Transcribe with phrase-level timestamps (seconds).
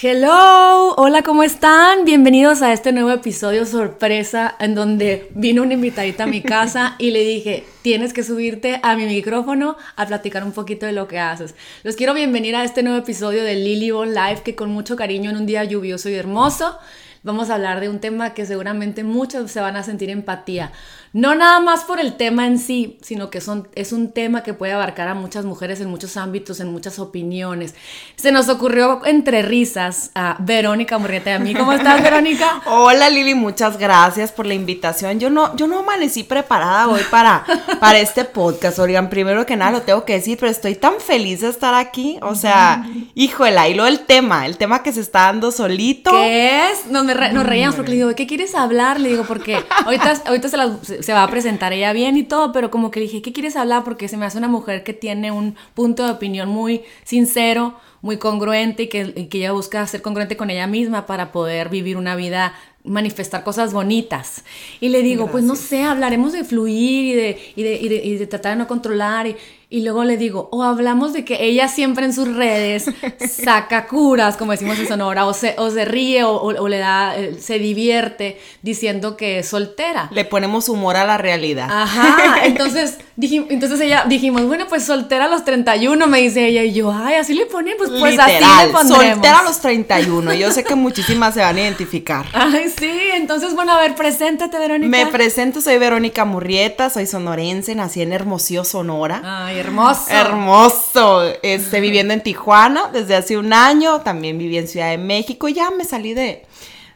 [0.00, 2.04] Hello, hola, ¿cómo están?
[2.04, 7.10] Bienvenidos a este nuevo episodio sorpresa en donde vino una invitadita a mi casa y
[7.10, 11.18] le dije, tienes que subirte a mi micrófono a platicar un poquito de lo que
[11.18, 11.56] haces.
[11.82, 15.30] Los quiero bienvenir a este nuevo episodio de Lily Bon Live que con mucho cariño
[15.30, 16.78] en un día lluvioso y hermoso
[17.24, 20.70] vamos a hablar de un tema que seguramente muchos se van a sentir empatía.
[21.12, 24.52] No nada más por el tema en sí, sino que son, es un tema que
[24.52, 27.74] puede abarcar a muchas mujeres en muchos ámbitos, en muchas opiniones.
[28.16, 31.54] Se nos ocurrió entre risas a Verónica Murrieta y a mí.
[31.54, 32.60] ¿Cómo estás, Verónica?
[32.66, 35.18] Hola, Lili, muchas gracias por la invitación.
[35.18, 37.44] Yo no, yo no amanecí preparada hoy para,
[37.80, 38.78] para este podcast.
[38.78, 42.18] Oigan, primero que nada lo tengo que decir, pero estoy tan feliz de estar aquí.
[42.20, 46.10] O sea, híjole, y luego el tema, el tema que se está dando solito.
[46.10, 46.86] ¿Qué es?
[46.86, 49.00] Nos, nos reíamos porque le digo, ¿qué quieres hablar?
[49.00, 50.70] Le digo, porque ahorita, ahorita se las
[51.00, 53.84] se va a presentar ella bien y todo, pero como que dije, ¿qué quieres hablar?
[53.84, 58.18] Porque se me hace una mujer que tiene un punto de opinión muy sincero, muy
[58.18, 61.96] congruente y que, y que ella busca ser congruente con ella misma para poder vivir
[61.96, 62.54] una vida
[62.84, 64.44] manifestar cosas bonitas.
[64.80, 67.96] Y le digo, pues no sé, hablaremos de fluir y de, y de, y de,
[68.04, 69.26] y de tratar de no controlar.
[69.26, 69.36] Y,
[69.70, 72.86] y luego le digo, o hablamos de que ella siempre en sus redes
[73.44, 77.14] saca curas, como decimos en Sonora, o se, o se ríe o, o, le da,
[77.18, 80.08] eh, se divierte diciendo que es soltera.
[80.10, 81.68] Le ponemos humor a la realidad.
[81.70, 86.62] Ajá, entonces, dijimos, entonces ella dijimos, bueno, pues soltera a los 31, me dice ella,
[86.62, 89.06] y yo, ay, así le ponemos, pues, pues así le pondremos.
[89.06, 92.24] soltera a los 31, yo sé que muchísimas se van a identificar.
[92.32, 94.88] Ay, sí, entonces, bueno, a ver, preséntate, Verónica.
[94.88, 99.20] Me presento, soy Verónica Murrieta, soy sonorense, nací en Hermosillo, Sonora.
[99.24, 100.10] Ay, hermoso.
[100.10, 101.22] Hermoso.
[101.42, 105.70] Este, viviendo en Tijuana desde hace un año, también viví en Ciudad de México, ya
[105.70, 106.46] me salí de,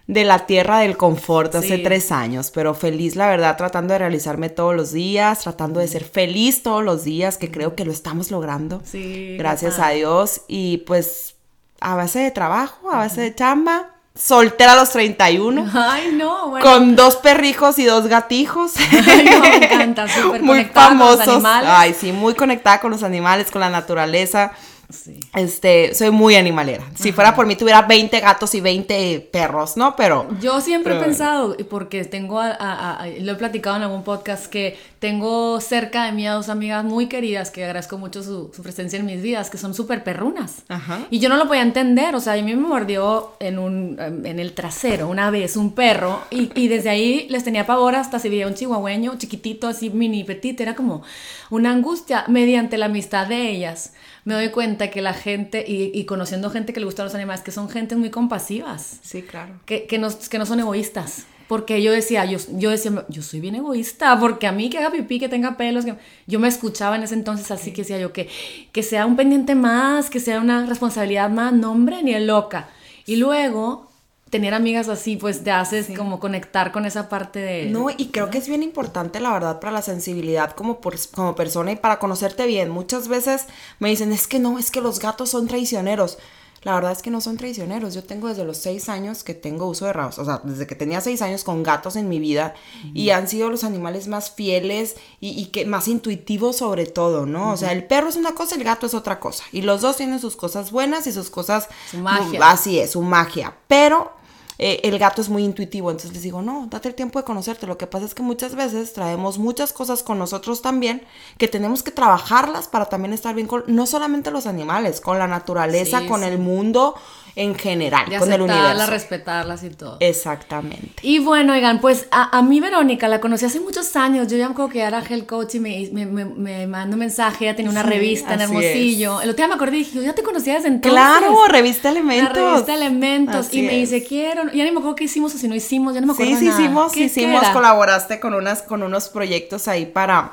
[0.06, 1.82] de la tierra del confort hace sí.
[1.82, 6.04] tres años, pero feliz, la verdad, tratando de realizarme todos los días, tratando de ser
[6.04, 8.82] feliz todos los días, que creo que lo estamos logrando.
[8.84, 9.36] Sí.
[9.38, 10.42] Gracias a Dios.
[10.48, 11.36] Y pues
[11.80, 15.70] a base de trabajo, a base de chamba, soltera a los 31.
[15.74, 16.64] Ay, no, bueno.
[16.64, 18.72] Con dos perrijos y dos gatijos.
[18.76, 21.16] Ay, no, me encanta, súper Muy conectada famosos.
[21.16, 21.70] con los animales.
[21.72, 24.52] Ay, sí, muy conectada con los animales, con la naturaleza.
[24.92, 25.18] Sí.
[25.34, 26.84] Este, soy muy animalera.
[26.94, 27.14] Si Ajá.
[27.14, 29.96] fuera por mí, tuviera 20 gatos y 20 perros, ¿no?
[29.96, 30.28] Pero.
[30.40, 34.04] Yo siempre pero he pensado, porque tengo, a, a, a, lo he platicado en algún
[34.04, 38.52] podcast, que tengo cerca de mí a dos amigas muy queridas que agradezco mucho su,
[38.54, 40.62] su presencia en mis vidas, que son súper perrunas.
[40.68, 41.00] Ajá.
[41.10, 44.38] Y yo no lo podía entender, o sea, a mí me mordió en, un, en
[44.38, 48.28] el trasero una vez un perro y, y desde ahí les tenía pavor hasta si
[48.28, 51.02] veía un chihuahueño chiquitito, así mini petit, era como
[51.50, 52.24] una angustia.
[52.28, 53.92] Mediante la amistad de ellas
[54.24, 57.42] me doy cuenta que la gente, y, y conociendo gente que le gustan los animales,
[57.42, 59.00] que son gente muy compasivas.
[59.02, 59.60] Sí, claro.
[59.66, 61.26] Que, que, no, que no son egoístas.
[61.48, 64.90] Porque yo decía, yo, yo decía, yo soy bien egoísta, porque a mí que haga
[64.90, 65.96] pipí, que tenga pelos, que
[66.26, 68.28] yo me escuchaba en ese entonces así que decía yo que,
[68.72, 72.70] que sea un pendiente más, que sea una responsabilidad más, no hombre, ni el loca.
[73.04, 73.91] Y luego
[74.32, 75.94] tener amigas así, pues te haces sí.
[75.94, 77.66] como conectar con esa parte de...
[77.66, 78.30] No, y creo ¿no?
[78.30, 81.98] que es bien importante, la verdad, para la sensibilidad como, por, como persona y para
[81.98, 82.70] conocerte bien.
[82.70, 83.44] Muchas veces
[83.78, 86.16] me dicen, es que no, es que los gatos son traicioneros.
[86.62, 87.92] La verdad es que no son traicioneros.
[87.92, 90.18] Yo tengo desde los seis años que tengo uso de raos.
[90.18, 92.54] O sea, desde que tenía seis años con gatos en mi vida.
[92.54, 92.90] Uh -huh.
[92.94, 97.48] Y han sido los animales más fieles y, y, que más intuitivos sobre todo, ¿no?
[97.48, 97.54] Uh -huh.
[97.54, 99.44] O sea, el perro es una cosa, el gato es otra cosa.
[99.52, 101.68] Y los dos tienen sus cosas buenas y sus cosas...
[101.90, 102.40] Su magia.
[102.48, 103.54] Así es, su magia.
[103.66, 104.21] Pero
[104.58, 107.66] eh, el gato es muy intuitivo, entonces les digo, no, date el tiempo de conocerte.
[107.66, 111.02] Lo que pasa es que muchas veces traemos muchas cosas con nosotros también
[111.38, 115.26] que tenemos que trabajarlas para también estar bien con no solamente los animales, con la
[115.26, 116.26] naturaleza, sí, con sí.
[116.26, 116.94] el mundo
[117.34, 118.86] en general, de con el universo.
[118.86, 119.96] respetarlas y todo.
[120.00, 120.94] Exactamente.
[121.02, 124.28] Y bueno, oigan, pues a, a mí Verónica la conocí hace muchos años.
[124.28, 127.00] Yo ya me acuerdo que era health coach y me, me, me, me mandó un
[127.00, 127.46] mensaje.
[127.46, 129.18] Ella tenía una sí, revista en Hermosillo.
[129.18, 129.24] Es.
[129.24, 130.92] El otro día me acordé y dije, yo ya te conocía desde entonces.
[130.92, 132.36] Claro, revista Elementos.
[132.36, 133.46] La revista Elementos.
[133.46, 134.44] Así y me dice, quiero.
[134.52, 136.32] Ya ni me acuerdo qué hicimos o si no hicimos, ya no me acuerdo.
[136.32, 136.60] Sí, sí, nada.
[136.60, 137.40] hicimos, ¿Qué, hicimos.
[137.42, 140.32] ¿qué colaboraste con, unas, con unos proyectos ahí para.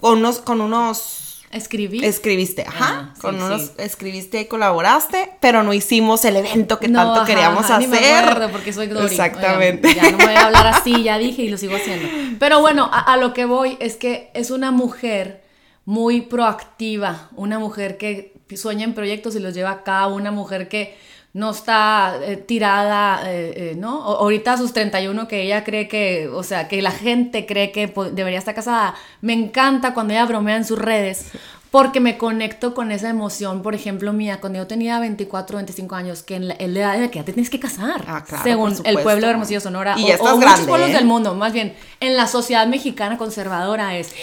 [0.00, 0.40] Con unos.
[0.40, 1.23] Con unos
[1.54, 2.04] ¿Escribí?
[2.04, 3.12] Escribiste, ajá.
[3.12, 3.70] Ah, con sí, unos sí.
[3.78, 7.90] escribiste y colaboraste, pero no hicimos el evento que no, tanto ajá, queríamos ajá, hacer.
[7.90, 8.86] Ni me acuerdo porque soy.
[8.86, 9.88] Exactamente.
[9.88, 12.08] Oigan, ya no me voy a hablar así, ya dije y lo sigo haciendo.
[12.40, 15.44] Pero bueno, a, a, lo que voy es que es una mujer
[15.84, 20.68] muy proactiva, una mujer que sueña en proyectos y los lleva a cabo, una mujer
[20.68, 20.96] que
[21.34, 24.02] no está eh, tirada, eh, eh, ¿no?
[24.04, 27.92] Ahorita a sus 31 que ella cree que, o sea, que la gente cree que
[28.12, 28.94] debería estar casada.
[29.20, 31.32] Me encanta cuando ella bromea en sus redes
[31.74, 36.22] porque me conecto con esa emoción, por ejemplo, mía, cuando yo tenía 24, 25 años,
[36.22, 38.44] que en la, en la edad de que ya te tienes que casar, Ah, claro,
[38.44, 40.92] según el pueblo de Hermosillo, Sonora, Y o, o muchos grande, pueblos ¿eh?
[40.92, 44.14] del mundo, más bien, en la sociedad mexicana conservadora es,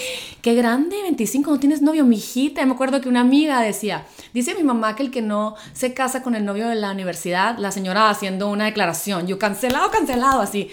[0.42, 4.64] qué grande, 25, no tienes novio, mijita, me acuerdo que una amiga decía, dice mi
[4.64, 8.10] mamá que el que no se casa con el novio de la universidad, la señora
[8.10, 10.70] haciendo una declaración, yo cancelado, cancelado, así,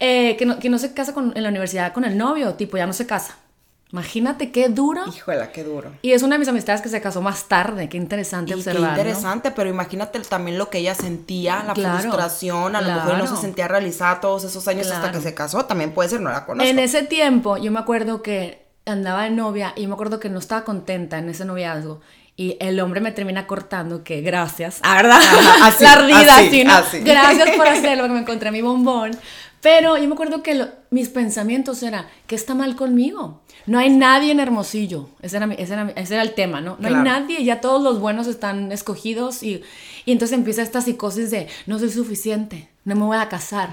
[0.00, 2.76] eh, que, no, que no se casa con, en la universidad con el novio, tipo,
[2.76, 3.36] ya no se casa.
[3.92, 5.02] Imagínate qué duro.
[5.06, 5.92] Híjole, qué duro.
[6.02, 7.88] Y es una de mis amistades que se casó más tarde.
[7.88, 8.82] Qué interesante Y qué observar.
[8.92, 8.96] ¿no?
[8.98, 13.20] interesante, pero imagínate también lo que ella sentía, la Claro, frustración, a lo mejor no
[13.20, 13.36] claro.
[13.36, 15.18] se sentía realizada todos esos años hasta Claro.
[15.18, 16.68] que se casó, también puede ser, no la conozco.
[16.68, 20.40] En ese tiempo, yo me acuerdo que andaba de novia y me acuerdo que no
[20.40, 22.00] estaba contenta en ese noviazgo.
[22.38, 24.80] Y el hombre me termina cortando que gracias.
[24.82, 25.20] Ah, ¿verdad?
[25.22, 26.72] Ajá, así, La ardida, así, así, ¿no?
[26.74, 27.00] así.
[27.00, 29.12] Gracias por hacerlo, que me encontré mi bombón.
[29.66, 33.40] Pero yo me acuerdo que lo- mis pensamientos eran, ¿qué está mal conmigo?
[33.66, 35.08] No hay nadie en Hermosillo.
[35.22, 36.76] Ese era, mi- ese era, ese era el tema, ¿no?
[36.78, 36.96] No Claro.
[36.98, 39.62] hay nadie, ya todos los buenos están escogidos y,
[40.04, 43.70] y entonces empieza esta psicosis de, no soy suficiente, no me voy a casar.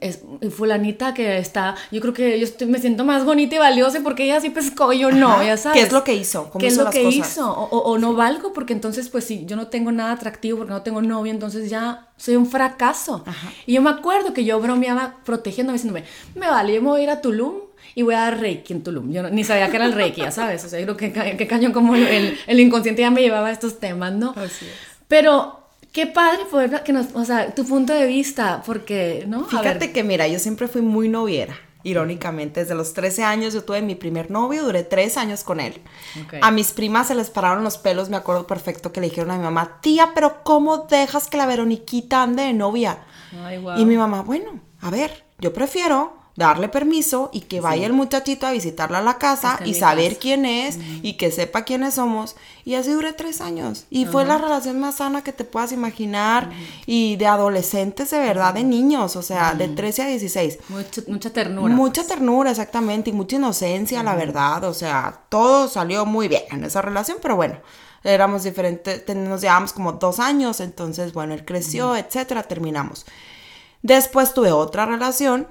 [0.00, 3.58] Es, y fulanita que está, yo creo que yo estoy- me siento más bonita y
[3.58, 5.44] valiosa porque ella sí pescó yo no, Ajá.
[5.44, 5.78] ya sabes.
[5.80, 6.50] ¿Qué es lo que hizo?
[6.50, 7.30] ¿Cómo ¿Qué es hizo lo las que cosas?
[7.30, 7.48] hizo?
[7.52, 10.72] O, o- o no valgo porque entonces pues sí, yo no tengo nada atractivo porque
[10.72, 13.24] no tengo novio, entonces ya soy un fracaso.
[13.64, 16.04] Y yo me acuerdo que yo bromeaba protegiéndome diciéndome,
[16.34, 17.54] me vale, yo me voy a ir a Tulum
[17.94, 19.12] y voy a dar Reiki en Tulum.
[19.12, 20.64] Yo no- ni sabía que era el Reiki, ya sabes.
[20.64, 23.52] O sea, yo creo que, que cañón como el, el inconsciente ya me llevaba a
[23.52, 24.30] estos temas, ¿no?
[24.36, 24.72] Así es.
[25.06, 25.65] Pero
[25.96, 29.46] qué padre poder, que nos, o sea, tu punto de vista, porque, ¿no?
[29.46, 31.58] Fíjate que mira, yo siempre fui muy noviera.
[31.84, 35.80] Irónicamente, desde los 13 años yo tuve mi primer novio, duré 3 años con él.
[36.42, 39.38] A mis primas se les pararon los pelos, me acuerdo perfecto que le dijeron a
[39.38, 42.98] mi mamá, tía, pero ¿cómo dejas que la Veroniquita ande de novia?
[43.42, 43.80] Ay, guau.
[43.80, 48.46] Y mi mamá, bueno, a ver, yo prefiero darle permiso y que vaya el muchachito
[48.46, 50.20] a visitarla a la casa y saber casa.
[50.20, 52.36] quién es y que sepa quiénes somos.
[52.64, 53.86] Y así duré tres años.
[53.90, 56.50] Y fue la relación más sana que te puedas imaginar.
[56.84, 60.58] Y de adolescentes, de verdad, de niños, o sea, de 13 a 16.
[60.68, 61.74] Mucho- mucha ternura.
[61.74, 62.08] Mucha pues.
[62.08, 64.64] ternura, exactamente, y mucha inocencia, la verdad.
[64.64, 67.56] O sea, todo salió muy bien en esa relación, pero bueno,
[68.04, 73.06] éramos diferentes, nos llevábamos como dos años, entonces, bueno, él creció, etcétera, terminamos.
[73.82, 75.46] Después tuve otra relación,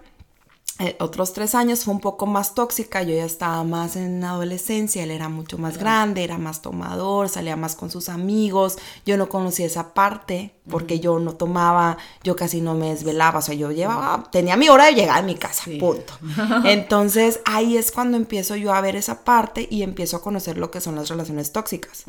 [0.80, 5.04] eh, otros tres años, fue un poco más tóxica, yo ya estaba más en adolescencia,
[5.04, 9.30] él era mucho más grande, era más tomador, salía más con sus amigos, yo no
[9.30, 13.72] conocía esa parte, porque yo no tomaba, yo casi no me desvelaba, o sea, yo
[13.72, 15.78] llevaba, tenía mi hora de llegar a mi casa, Sí.
[15.78, 16.14] punto.
[16.66, 20.72] Entonces ahí es cuando empiezo yo a ver esa parte y empiezo a conocer lo
[20.72, 22.04] que son las relaciones tóxicas.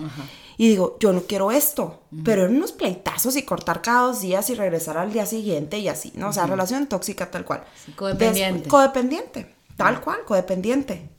[0.56, 4.48] Y digo, yo no quiero esto, pero en unos pleitazos y cortar cada dos días
[4.50, 6.28] y regresar al día siguiente y así, ¿no?
[6.30, 7.64] O sea, relación tóxica tal cual.
[7.84, 8.60] Sí, codependiente.
[8.60, 11.10] Des- codependiente, tal cual, codependiente.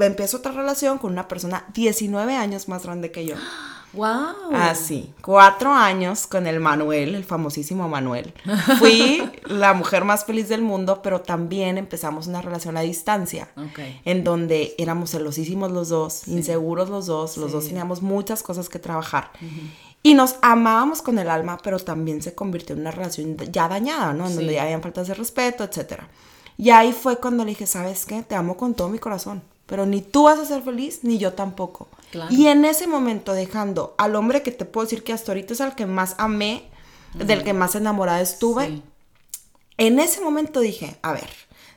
[0.00, 3.34] Empiezo otra relación con una persona 19 años más grande que yo.
[3.94, 4.52] Wow.
[4.54, 8.34] Así, cuatro años con el Manuel, el famosísimo Manuel.
[8.78, 13.78] Fui la mujer más feliz del mundo, pero también empezamos una relación a distancia, Ok.
[14.04, 18.78] en donde éramos celosísimos los dos, inseguros los dos, los dos teníamos muchas cosas que
[18.78, 19.30] trabajar.
[20.02, 24.12] Y nos amábamos con el alma, pero también se convirtió en una relación ya dañada,
[24.12, 24.24] ¿no?
[24.24, 24.36] En Sí.
[24.36, 26.08] donde ya habían faltas de respeto, etcétera.
[26.58, 28.22] Y ahí fue cuando le dije, ¿sabes qué?
[28.22, 31.32] Te amo con todo mi corazón, pero ni tú vas a ser feliz, ni yo
[31.32, 31.88] tampoco.
[32.10, 32.32] Claro.
[32.32, 35.60] Y en ese momento, dejando al hombre que te puedo decir que hasta ahorita es
[35.60, 36.68] al que más amé,
[37.14, 38.82] del que más enamorada estuve, Sí.
[39.78, 41.28] en ese momento dije, a ver,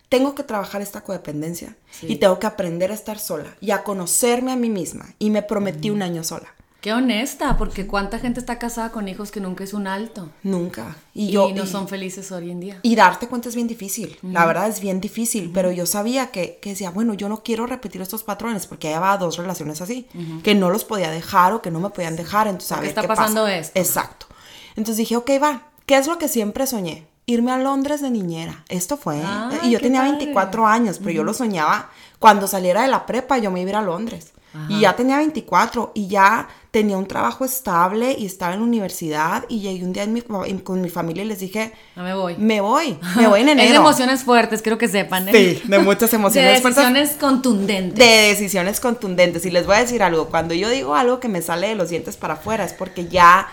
[0.10, 2.08] tengo que trabajar esta codependencia Sí.
[2.10, 5.13] y tengo que aprender a estar sola y a conocerme a mí misma.
[5.20, 6.53] Y me prometí un año sola.
[6.81, 10.29] Qué honesta, porque cuánta gente está casada con hijos que nunca es un alto.
[10.43, 10.96] Nunca.
[11.13, 11.50] Y Y, yo...
[11.53, 12.79] no y- son felices hoy en día.
[12.84, 16.60] Y darte cuenta es bien difícil, la verdad es bien difícil, pero yo sabía que,
[16.62, 20.07] que decía, bueno, yo no quiero repetir estos patrones porque ya llevaba dos relaciones así,
[20.43, 23.01] que no los podía dejar o que no me podían dejar, entonces a ver está
[23.01, 23.55] qué pasando pasa.
[23.57, 23.79] esto.
[23.79, 24.27] Exacto.
[24.75, 27.07] Entonces dije, ok, va, ¿qué es lo que siempre soñé?
[27.25, 28.63] Irme a Londres de niñera.
[28.69, 29.22] Esto fue.
[29.25, 30.17] Ay, y yo tenía padre.
[30.17, 31.89] 24 años, pero yo lo soñaba.
[32.19, 34.31] Cuando saliera de la prepa, yo me iba a ir a Londres.
[34.69, 36.48] Y ya tenía 24 y ya
[36.79, 39.46] tenía un trabajo estable y estaba en la universidad.
[39.50, 42.36] Y llegué un día en mi- con mi familia y les dije, No me voy.
[42.38, 43.65] me voy, me voy en enero.
[43.67, 45.27] Es de emociones fuertes, quiero que sepan.
[45.29, 45.31] ¿eh?
[45.34, 46.84] Sí, de muchas De emociones fuertes.
[46.84, 47.98] decisiones contundentes.
[47.98, 49.46] De decisiones contundentes.
[49.46, 51.89] Y les voy a decir algo, cuando yo digo algo que me sale de los
[51.89, 53.48] dientes para afuera es porque ya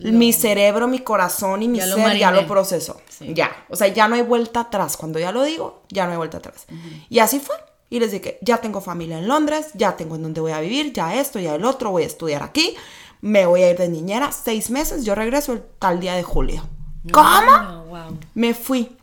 [0.00, 3.02] mi cerebro, mi corazón y mi Ya lo ser ya lo procesó.
[3.08, 3.32] Sí.
[3.34, 4.96] Ya, o sea, ya no hay vuelta atrás.
[4.96, 6.64] Cuando ya lo digo, ya no hay vuelta atrás.
[7.10, 7.54] Y así fue.
[7.90, 10.92] Y les dije, ya tengo familia en Londres, ya tengo en donde voy a vivir,
[10.92, 12.76] ya esto, ya el otro, voy a estudiar aquí,
[13.20, 16.66] me voy a ir de niñera, seis meses, yo regreso el tal día de julio.
[17.12, 17.28] ¿Cómo?
[17.28, 18.18] No, wow.
[18.34, 18.96] Me fui.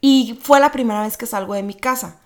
[0.00, 2.20] Y fue la primera vez que salgo de mi casa.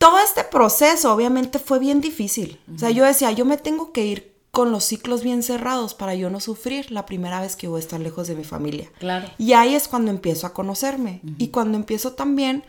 [0.00, 2.58] todo este proceso obviamente fue bien difícil.
[2.74, 6.14] O sea, yo decía, yo me tengo que ir con los ciclos bien cerrados para
[6.14, 8.90] yo no sufrir la primera vez que voy a estar lejos de mi familia.
[8.98, 9.28] Claro.
[9.36, 12.64] Y ahí es cuando empiezo a conocerme y cuando empiezo también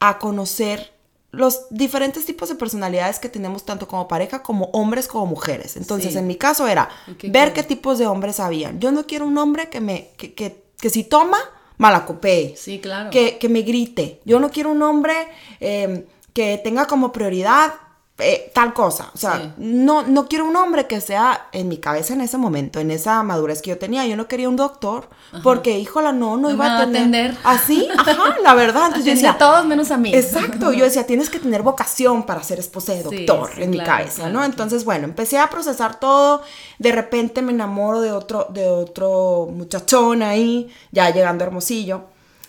[0.00, 0.94] a conocer
[1.32, 5.76] los diferentes tipos de personalidades que tenemos tanto como pareja como hombres como mujeres.
[5.76, 6.18] Entonces, Sí.
[6.18, 8.80] en mi caso era ¿Y qué ver qué tipos de hombres habían.
[8.80, 11.38] Yo no quiero un hombre que me que, que, que si toma
[11.78, 12.56] malacopee.
[12.56, 13.10] Sí, claro.
[13.10, 14.20] Que, que me grite.
[14.24, 15.14] Yo no quiero un hombre
[15.60, 17.72] eh, que tenga como prioridad
[18.20, 19.10] eh, tal cosa.
[19.14, 19.52] O sea, Sí.
[19.58, 23.22] no, no quiero un hombre que sea en mi cabeza en ese momento, en esa
[23.22, 24.06] madurez que yo tenía.
[24.06, 25.08] Yo no quería un doctor
[25.42, 27.00] porque, híjola, no, no, No iba a tener.
[27.00, 27.36] atender.
[27.44, 28.86] Así, ajá, la verdad.
[28.86, 30.14] Entonces yo decía, todos menos a mí.
[30.14, 33.78] Exacto, yo decía, tienes que tener vocación para ser esposa de doctor sí, en mi
[33.78, 34.44] cabeza, claro, ¿no?
[34.44, 36.42] Entonces, bueno, empecé a procesar todo,
[36.78, 42.02] de repente me enamoro de otro, de otro muchachón ahí, ya llegando a Hermosillo,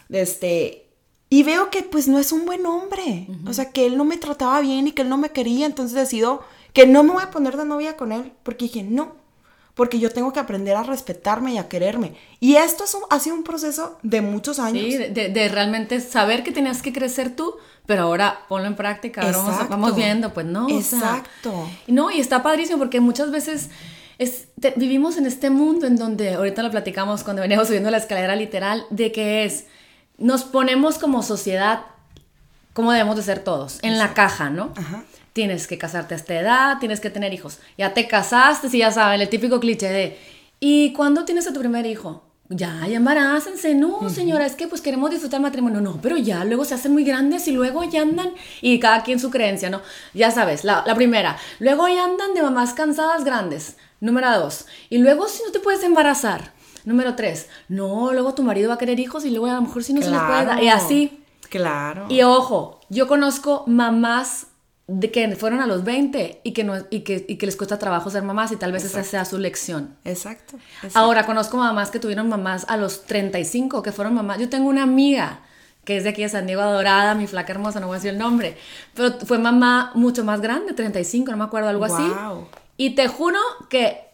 [0.09, 0.80] este,
[1.31, 4.17] y veo que pues no es un buen hombre, o sea, que él no me
[4.17, 7.31] trataba bien y que él no me quería, entonces decido que no me voy a
[7.31, 9.13] poner de novia con él, porque dije, no,
[9.73, 12.13] porque yo tengo que aprender a respetarme y a quererme.
[12.41, 14.83] Y esto es un- ha sido un proceso de muchos años.
[14.83, 19.37] Sí, de, realmente saber que tenías que crecer tú, pero ahora ponlo en práctica, ahora
[19.37, 20.65] vamos, vamos viendo, pues no.
[20.65, 21.67] o sea, Exacto.
[21.87, 23.69] no, y está padrísimo porque muchas veces
[24.17, 27.97] es, te- vivimos en este mundo en donde, ahorita lo platicamos cuando veníamos subiendo la
[27.97, 29.65] escalera literal, de que es,
[30.21, 31.81] nos ponemos como sociedad
[32.73, 34.73] como debemos de ser todos, en la caja, ¿no?
[34.77, 35.03] Ajá.
[35.33, 37.59] Tienes que casarte a esta edad, tienes que tener hijos.
[37.77, 40.19] Ya te casaste, sí, ya saben, el típico cliché de,
[40.59, 42.23] ¿y cuándo tienes a tu primer hijo?
[42.49, 43.73] Ya, ya embarácense.
[43.75, 45.79] No, señora, es que pues queremos disfrutar el matrimonio.
[45.79, 49.21] No, pero ya luego se hacen muy grandes y luego ya andan, y cada quien
[49.21, 49.81] su creencia, ¿no?
[50.13, 51.37] Ya sabes, la, la primera.
[51.59, 53.77] Luego ya andan de mamás cansadas grandes.
[54.01, 54.65] Número dos.
[54.89, 56.51] Y luego si no te puedes embarazar.
[56.85, 57.47] Número tres.
[57.69, 60.01] No, luego tu marido va a querer hijos y luego a lo mejor si no
[60.01, 60.63] se les puede dar.
[60.63, 61.23] Y así.
[61.49, 62.05] Claro.
[62.09, 64.47] Y ojo, yo conozco mamás
[64.87, 67.79] de que fueron a los 20 y que, no, y que, y que les cuesta
[67.79, 69.95] trabajo ser mamás y tal vez esa sea su lección.
[70.03, 70.57] Exacto.
[70.77, 70.99] exacto.
[70.99, 74.39] Ahora conozco mamás que tuvieron mamás a los 35, que fueron mamás.
[74.39, 75.41] Yo tengo una amiga
[75.85, 78.11] que es de aquí de San Diego Adorada, mi flaca hermosa, no voy a decir
[78.11, 78.55] el nombre,
[78.93, 82.07] pero fue mamá mucho más grande, 35, no me acuerdo, algo así.
[82.07, 82.47] Guau.
[82.77, 84.10] Y te juro que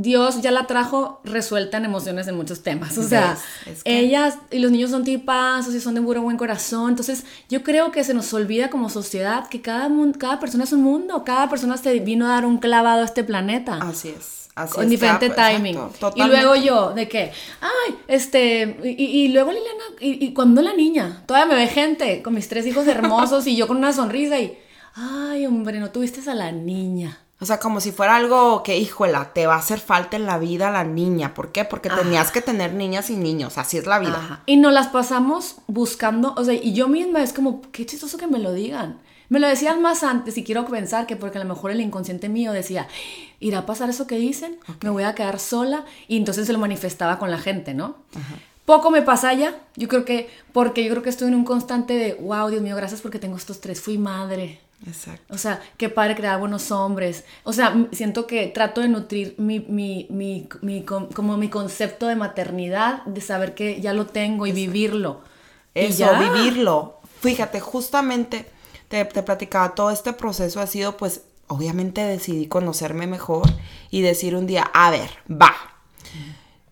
[0.00, 2.96] Dios ya la trajo resuelta en emociones en muchos temas.
[2.98, 3.36] O sea,
[3.66, 3.78] ¿Ves?
[3.78, 6.90] Es que- ellas y los niños son tipazos y son de puro buen corazón.
[6.90, 10.82] Entonces, yo creo que se nos olvida como sociedad que cada, cada persona es un
[10.82, 14.48] mundo, cada persona se vino a dar un clavado a este planeta Así es.
[14.54, 15.78] Así con es, diferente timing.
[16.16, 20.62] y luego yo, de que, ay, este, y, y- y luego Liliana, y, y cuando
[20.62, 23.92] la niña, todavía me ve gente con mis tres hijos hermosos y yo con una
[23.92, 24.58] sonrisa y,
[24.94, 27.18] ay, hombre, no tuviste a la niña.
[27.40, 30.38] O sea, como si fuera algo que, híjola, te va a hacer falta en la
[30.38, 31.34] vida la niña.
[31.34, 31.64] ¿Por qué?
[31.64, 33.58] Porque tenías que tener niñas y niños.
[33.58, 34.16] Así es la vida.
[34.16, 34.42] Ajá.
[34.46, 38.26] Y nos las pasamos buscando, o sea, y yo misma es como, qué chistoso que
[38.26, 38.98] me lo digan.
[39.28, 42.28] Me lo decían más antes y quiero pensar que porque a lo mejor el inconsciente
[42.28, 42.88] mío decía,
[43.40, 44.58] ¿irá a pasar eso que dicen?
[44.80, 47.96] Me voy a quedar sola y entonces se lo manifestaba con la gente, ¿no?
[48.64, 51.94] Poco me pasa ya, yo creo que, porque yo creo que estoy en un constante
[51.94, 54.60] de, wow, Dios mío, gracias porque tengo estos tres, fui madre.
[54.86, 55.34] Exacto.
[55.34, 57.24] O sea, qué padre crear buenos hombres.
[57.44, 62.16] O sea, siento que trato de nutrir mi, mi, mi, mi como mi concepto de
[62.16, 65.22] maternidad, de saber que ya lo tengo y vivirlo.
[65.74, 66.18] Y Eso, ya.
[66.18, 67.00] vivirlo.
[67.20, 68.46] Fíjate, justamente
[68.88, 73.46] te, te platicaba, todo este proceso ha sido, pues, obviamente decidí conocerme mejor
[73.90, 75.54] y decir un día, a ver, va.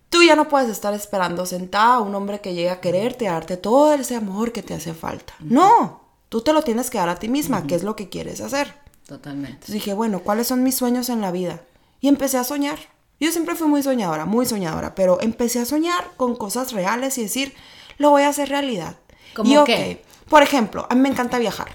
[0.09, 3.33] Tú ya no puedes estar esperando sentada a un hombre que llegue a quererte, a
[3.33, 5.33] darte todo ese amor que te hace falta.
[5.41, 8.41] No, tú te lo tienes que dar a ti misma, que es lo que quieres
[8.41, 8.73] hacer.
[9.07, 9.53] Totalmente.
[9.53, 11.61] Entonces dije, bueno, ¿cuáles son mis sueños en la vida?
[12.01, 12.77] Y empecé a soñar.
[13.19, 17.23] Yo siempre fui muy soñadora, muy soñadora, pero empecé a soñar con cosas reales y
[17.23, 17.53] decir,
[17.97, 18.97] lo voy a hacer realidad.
[19.33, 20.03] ¿Cómo y qué?
[20.29, 21.69] por ejemplo, a mí me encanta viajar.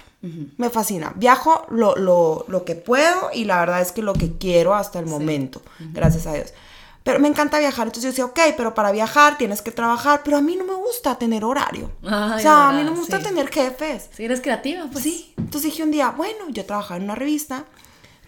[0.55, 1.11] Me fascina.
[1.17, 4.99] Viajo lo, lo, lo que puedo y la verdad es que lo que quiero hasta
[4.99, 6.53] el momento, gracias a Dios.
[7.03, 10.37] Pero me encanta viajar, entonces yo decía, ok, pero para viajar tienes que trabajar, pero
[10.37, 11.91] a mí no me gusta tener horario.
[12.01, 13.23] Ay, o sea, a mí no me gusta Sí.
[13.23, 14.09] tener jefes.
[14.15, 15.03] Si eres creativa, pues.
[15.03, 17.65] Sí, entonces dije un día, bueno, yo trabajaba en una revista,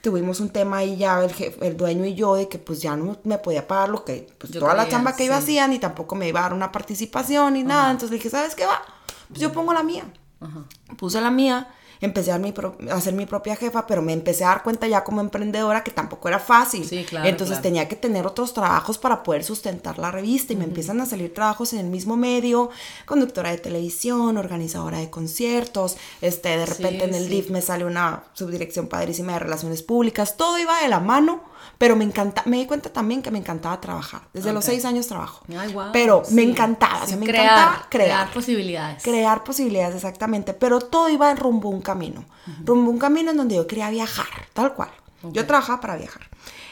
[0.02, 2.96] tuvimos un tema ahí ya el, jef- el dueño y yo de que pues ya
[2.98, 5.32] no me podía pagar lo que, pues Yo toda la chamba que sí.
[5.32, 8.66] hacía, ni tampoco me iba a dar una participación ni nada, entonces dije, ¿sabes qué
[8.66, 8.82] va?
[9.30, 10.04] Pues yo pongo la mía.
[10.42, 10.60] Ajá.
[10.98, 11.70] Puse la mía,
[12.06, 14.88] empecé a, mi pro- a ser mi propia jefa, pero me empecé a dar cuenta
[14.88, 16.86] ya como emprendedora que tampoco era fácil.
[16.86, 17.64] Sí, claro, Entonces claro.
[17.64, 21.34] tenía que tener otros trabajos para poder sustentar la revista y me empiezan a salir
[21.34, 22.70] trabajos en el mismo medio,
[23.06, 27.30] conductora de televisión, organizadora de conciertos, este, de repente Sí, en el sí.
[27.30, 31.44] DIF me sale una subdirección padrísima de relaciones públicas, todo iba de la mano,
[31.78, 34.22] pero me encanta, me di cuenta también que me encantaba trabajar.
[34.34, 35.44] Desde los seis años trabajo.
[35.58, 36.50] Ay, pero me sí.
[36.50, 38.08] encantaba, o Sí, sea, me crear, encantaba crear.
[38.10, 39.04] crear posibilidades.
[39.04, 40.54] Crear posibilidades, exactamente.
[40.54, 42.26] Pero todo iba en rumbo a un camino.
[42.64, 44.90] Rumbo a un camino en donde yo quería viajar, tal cual.
[45.32, 46.22] Yo trabajaba para viajar.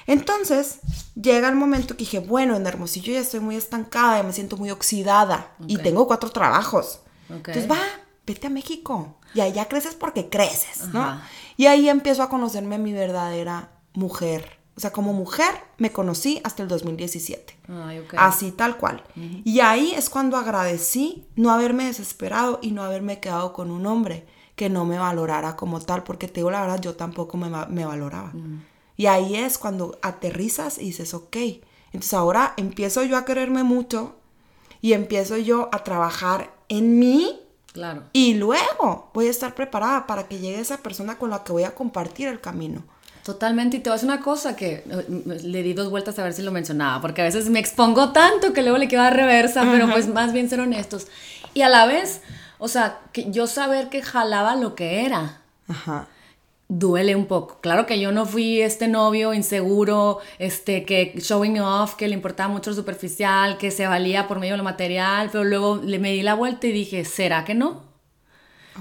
[0.05, 0.79] Entonces,
[1.15, 4.57] llega el momento que dije, bueno, en Hermosillo ya estoy muy estancada, ya me siento
[4.57, 6.99] muy oxidada y tengo cuatro trabajos.
[7.29, 7.79] Entonces, va,
[8.27, 9.15] vete a México.
[9.33, 11.19] Y ahí ya creces porque creces, ¿no?
[11.57, 14.59] Y ahí empiezo a conocerme a mi verdadera mujer.
[14.75, 17.57] O sea, como mujer me conocí hasta el 2017.
[18.17, 19.03] Así tal cual.
[19.43, 24.25] Y ahí es cuando agradecí no haberme desesperado y no haberme quedado con un hombre
[24.55, 27.85] que no me valorara como tal, porque te digo la verdad, yo tampoco me, me
[27.85, 28.33] valoraba.
[28.97, 31.37] Y ahí es cuando aterrizas y dices, ok.
[31.87, 34.15] Entonces ahora empiezo yo a quererme mucho
[34.81, 37.39] y empiezo yo a trabajar en mí.
[37.73, 38.03] Claro.
[38.13, 41.63] Y luego voy a estar preparada para que llegue esa persona con la que voy
[41.63, 42.83] a compartir el camino.
[43.23, 46.23] Totalmente, y te voy a decir una cosa que eh, le di dos vueltas a
[46.23, 49.09] ver si lo mencionaba, porque a veces me expongo tanto que luego le quedo a
[49.09, 51.07] reversa, pero pues más bien ser honestos.
[51.53, 52.21] Y a la vez,
[52.57, 55.41] o sea, que yo saber que jalaba lo que era.
[55.67, 56.07] Ajá
[56.79, 57.59] duele un poco.
[57.61, 62.51] Claro que yo no fui este novio inseguro, este que showing off, que le importaba
[62.51, 66.11] mucho lo superficial, que se valía por medio de lo material, pero luego le me
[66.11, 67.83] di la vuelta y dije, ¿será que no?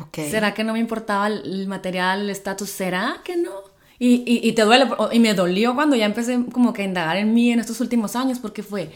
[0.09, 0.31] Okay.
[0.31, 2.71] ¿Será que no me importaba el material, el estatus?
[2.71, 3.72] ¿Será que no?
[4.05, 7.17] Y, y, y, te duele, y me dolió cuando ya empecé como que a indagar
[7.19, 8.91] en mí en estos últimos años, porque fue,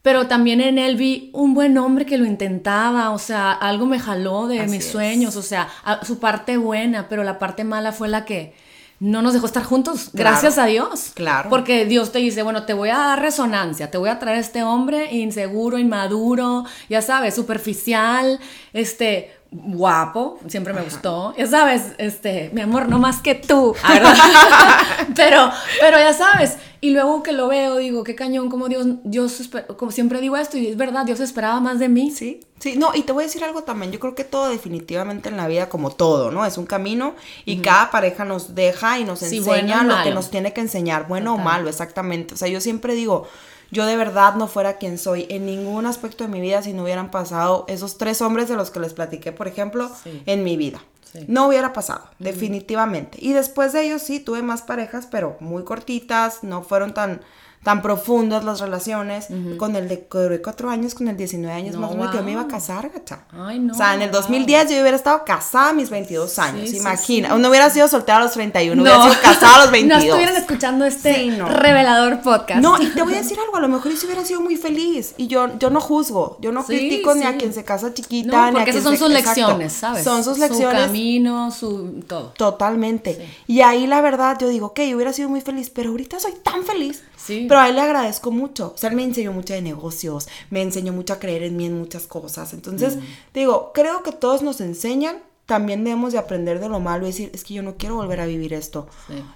[0.00, 4.00] pero también en él vi un buen hombre que lo intentaba, o sea, algo me
[4.00, 5.68] jaló de mis sueños, o sea,
[6.04, 8.54] su parte buena, pero la parte mala fue la que
[8.98, 11.12] no nos dejó estar juntos, gracias a Dios.
[11.12, 11.50] Claro.
[11.50, 14.40] Porque Dios te dice, bueno, te voy a dar resonancia, te voy a traer a
[14.40, 18.40] este hombre inseguro, inmaduro, ya sabes, superficial,
[18.72, 21.34] este, guapo, siempre me gustó.
[21.36, 23.74] Ya sabes, este, mi amor, no más que tú.
[25.16, 26.56] pero, pero ya sabes.
[26.82, 30.56] Y luego que lo veo, digo, qué cañón, como Dios, Dios, como siempre digo esto,
[30.56, 32.10] y es verdad, Dios esperaba más de mí.
[32.10, 35.28] Sí, sí, no, y te voy a decir algo también, yo creo que todo definitivamente
[35.28, 36.46] en la vida, como todo, ¿no?
[36.46, 37.14] Es un camino
[37.44, 41.34] y cada pareja nos deja y nos enseña lo que nos tiene que enseñar, bueno
[41.34, 42.32] o malo, exactamente.
[42.32, 43.28] O sea, yo siempre digo,
[43.70, 46.82] yo de verdad no fuera quien soy en ningún aspecto de mi vida si no
[46.82, 49.90] hubieran pasado esos tres hombres de los que les platiqué, por ejemplo,
[50.26, 50.82] en mi vida.
[51.26, 53.18] No hubiera pasado, definitivamente.
[53.20, 57.20] Y después de ellos sí, tuve más parejas, pero muy cortitas, no fueron tan
[57.62, 59.28] tan profundas las relaciones.
[59.58, 60.06] Con el de
[60.42, 63.24] cuatro años, con el 19 años más o menos, yo me iba a casar, gacha.
[63.32, 63.74] Ay, no.
[63.74, 67.36] O sea, en el 2010 yo hubiera estado casada a mis 22 años, imagina.
[67.36, 69.90] no hubiera sido soltera a los 31, hubiera sido casada a los 22.
[70.00, 72.62] No estuvieran escuchando este revelador podcast.
[72.62, 75.14] No, y te voy a decir algo, a lo mejor yo hubiera sido muy feliz.
[75.16, 78.60] Y yo, yo no juzgo, yo no critico ni a quien se casa chiquita, ni
[78.60, 80.04] a quien esas son sus lecciones, ¿sabes?
[80.04, 80.82] Son sus lecciones.
[80.82, 82.32] Su camino, su todo.
[82.36, 83.28] Totalmente.
[83.46, 86.62] Y ahí la verdad, yo digo, ok, hubiera sido muy feliz, pero ahorita soy tan
[86.62, 88.72] feliz pero a él le agradezco mucho.
[88.74, 91.66] O sea, él me enseñó mucho de negocios, me enseñó mucho a creer en mí
[91.66, 92.52] en muchas cosas.
[92.52, 92.98] Entonces,
[93.34, 95.22] digo, creo que todos nos enseñan.
[95.46, 98.20] También debemos de aprender de lo malo y decir, es que yo no quiero volver
[98.20, 98.86] a vivir esto.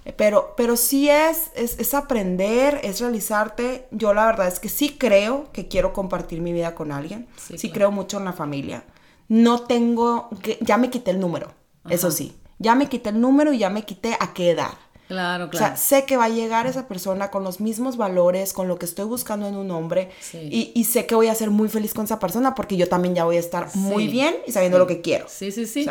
[0.05, 3.87] Eh, pero, pero sí es, es, aprender, es realizarte.
[3.91, 7.27] Yo la verdad es que sí creo que quiero compartir mi vida con alguien.
[7.57, 8.85] Sí, creo mucho en la familia.
[9.27, 11.51] No tengo, que, ya me quité el número,
[11.89, 12.37] eso sí.
[12.59, 14.71] Ya me quité el número y ya me quité a qué edad.
[15.07, 15.65] Claro, claro.
[15.65, 18.79] O sea, sé que va a llegar esa persona con los mismos valores, con lo
[18.79, 20.09] que estoy buscando en un hombre.
[20.33, 23.23] Y, sé que voy a ser muy feliz con esa persona porque yo también ya
[23.23, 25.25] voy a estar muy bien y sabiendo lo que quiero.
[25.29, 25.87] Sí, sí, sí.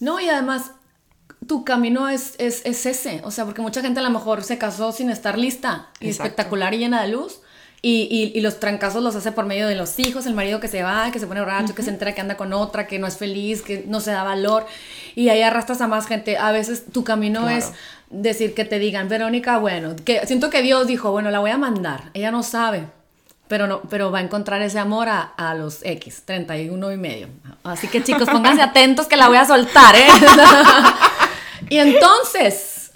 [0.00, 0.72] no, y además,
[1.46, 3.22] tu camino es, es, ese.
[3.24, 6.74] O sea, porque mucha gente a lo mejor se casó sin estar lista y espectacular
[6.74, 7.40] y llena de luz.
[7.84, 10.84] Y, y, los trancazos los hace por medio de los hijos, el marido que se
[10.84, 13.16] va, que se pone borracho, que se entera que anda con otra, que no es
[13.16, 14.66] feliz, que no se da valor.
[15.16, 16.36] Y ahí arrastras a más gente.
[16.36, 17.72] A veces tu camino es
[18.12, 21.58] decir que te digan, Verónica, bueno, que siento que Dios dijo, bueno, la voy a
[21.58, 22.84] mandar, ella no sabe,
[23.48, 27.28] pero, no, pero va a encontrar ese amor a, a los X, 31 y medio.
[27.64, 30.06] Así que chicos, pónganse atentos que la voy a soltar, ¿eh?
[31.70, 32.92] y entonces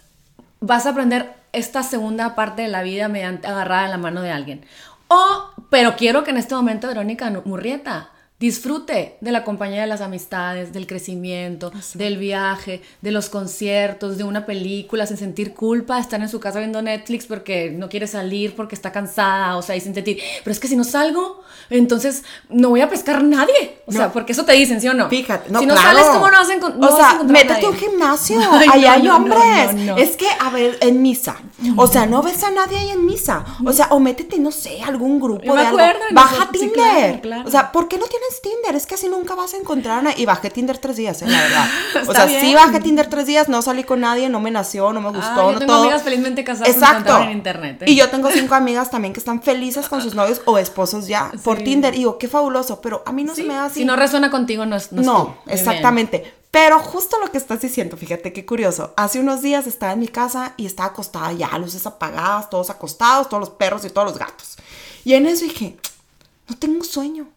[0.60, 4.30] vas a aprender esta segunda parte de la vida mediante agarrada en la mano de
[4.30, 4.64] alguien.
[5.08, 10.02] O, pero quiero que en este momento Verónica Murrieta Disfrute de la compañía de las
[10.02, 16.20] amistades, del crecimiento, del viaje, de los conciertos, de una película, sin sentir culpa estar
[16.20, 19.80] en su casa viendo Netflix porque no quiere salir, porque está cansada, o sea, y
[19.80, 23.80] sin sentir, pero es que si no salgo, entonces no voy a pescar nadie.
[23.86, 25.08] O sea, porque eso te dicen, ¿sí o no?
[25.08, 26.92] Fíjate, no, Si no sales, ¿cómo no vas a, encontrar?
[26.92, 28.38] o sea, métete a un gimnasio,
[28.70, 29.70] allá hay hombres.
[29.96, 31.36] es que, a ver, en misa,
[31.76, 34.82] o sea, no ves a nadie ahí en misa, o sea, o métete, no sé,
[34.82, 35.78] algún grupo de algo.
[36.12, 37.22] Baja Tinder.
[37.46, 40.02] O sea, ¿por qué no tienes Tinder, es que así nunca vas a encontrar a
[40.02, 40.22] nadie.
[40.22, 41.66] Y bajé Tinder tres días, eh, la verdad.
[42.08, 45.00] o sea, sí bajé Tinder tres días, no salí con nadie, no me nació, no
[45.00, 45.52] me gustó.
[45.52, 47.20] yo tengo amigas felizmente casadas Exacto.
[47.22, 47.82] en internet.
[47.82, 47.90] ¿eh?
[47.90, 51.30] Y yo tengo cinco amigas también que están felices con sus novios o esposos ya
[51.44, 51.94] por Tinder.
[51.94, 53.80] Y digo, qué fabuloso, pero a mí no se me da así.
[53.80, 54.92] Si no resuena contigo, no es.
[54.92, 56.34] No, exactamente.
[56.50, 58.94] Pero justo lo que estás diciendo, fíjate qué curioso.
[58.96, 63.28] Hace unos días estaba en mi casa y estaba acostada ya, luces apagadas, todos acostados,
[63.28, 64.56] todos los perros y todos los gatos.
[65.04, 65.76] Y en eso dije,
[66.48, 67.28] no tengo sueño.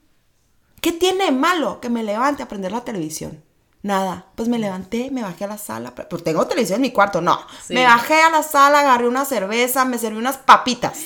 [0.82, 3.44] ¿Qué tiene de malo que me levante a prender la televisión?
[3.82, 4.26] Nada.
[4.36, 5.96] Pues me levanté, me bajé a la sala.
[5.96, 7.40] Pues tengo televisión en mi cuarto, no.
[7.70, 11.00] Me bajé a la sala, agarré una cerveza, me serví unas papitas.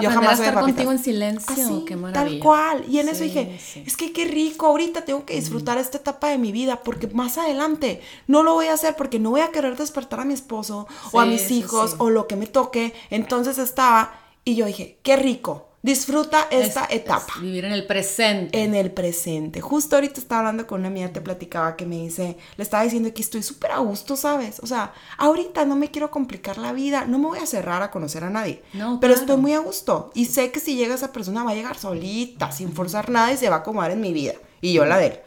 [0.00, 2.30] Yo jamás a estar contigo en silencio, Así, qué maravilla.
[2.30, 2.84] Tal cual.
[2.88, 6.38] Y en eso dije, es que qué rico, ahorita tengo que disfrutar esta etapa de
[6.38, 9.76] mi vida, porque más adelante no lo voy a hacer porque no voy a querer
[9.76, 12.94] despertar a mi esposo o a mis hijos o lo que me toque.
[13.10, 15.68] Entonces estaba, y yo dije, qué rico.
[15.82, 17.34] Disfruta esta etapa.
[17.40, 18.62] vivir en el presente.
[18.62, 19.60] En el presente.
[19.60, 23.12] Justo ahorita estaba hablando con una amiga, te platicaba que me dice, le estaba diciendo
[23.12, 24.60] que estoy súper a gusto, ¿sabes?
[24.60, 27.90] O sea, ahorita no me quiero complicar la vida, no me voy a cerrar a
[27.90, 28.62] conocer a nadie.
[28.74, 30.12] No, pero estoy muy a gusto.
[30.14, 33.36] Y sé que si llega esa persona va a llegar solita, sin forzar nada y
[33.36, 34.34] se va a acomodar en mi vida.
[34.62, 35.18] Y yo la de él.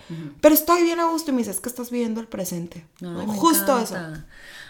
[0.42, 2.86] Pero estoy bien a gusto y me dice, es que estás viviendo el presente.
[3.28, 3.98] Justo eso.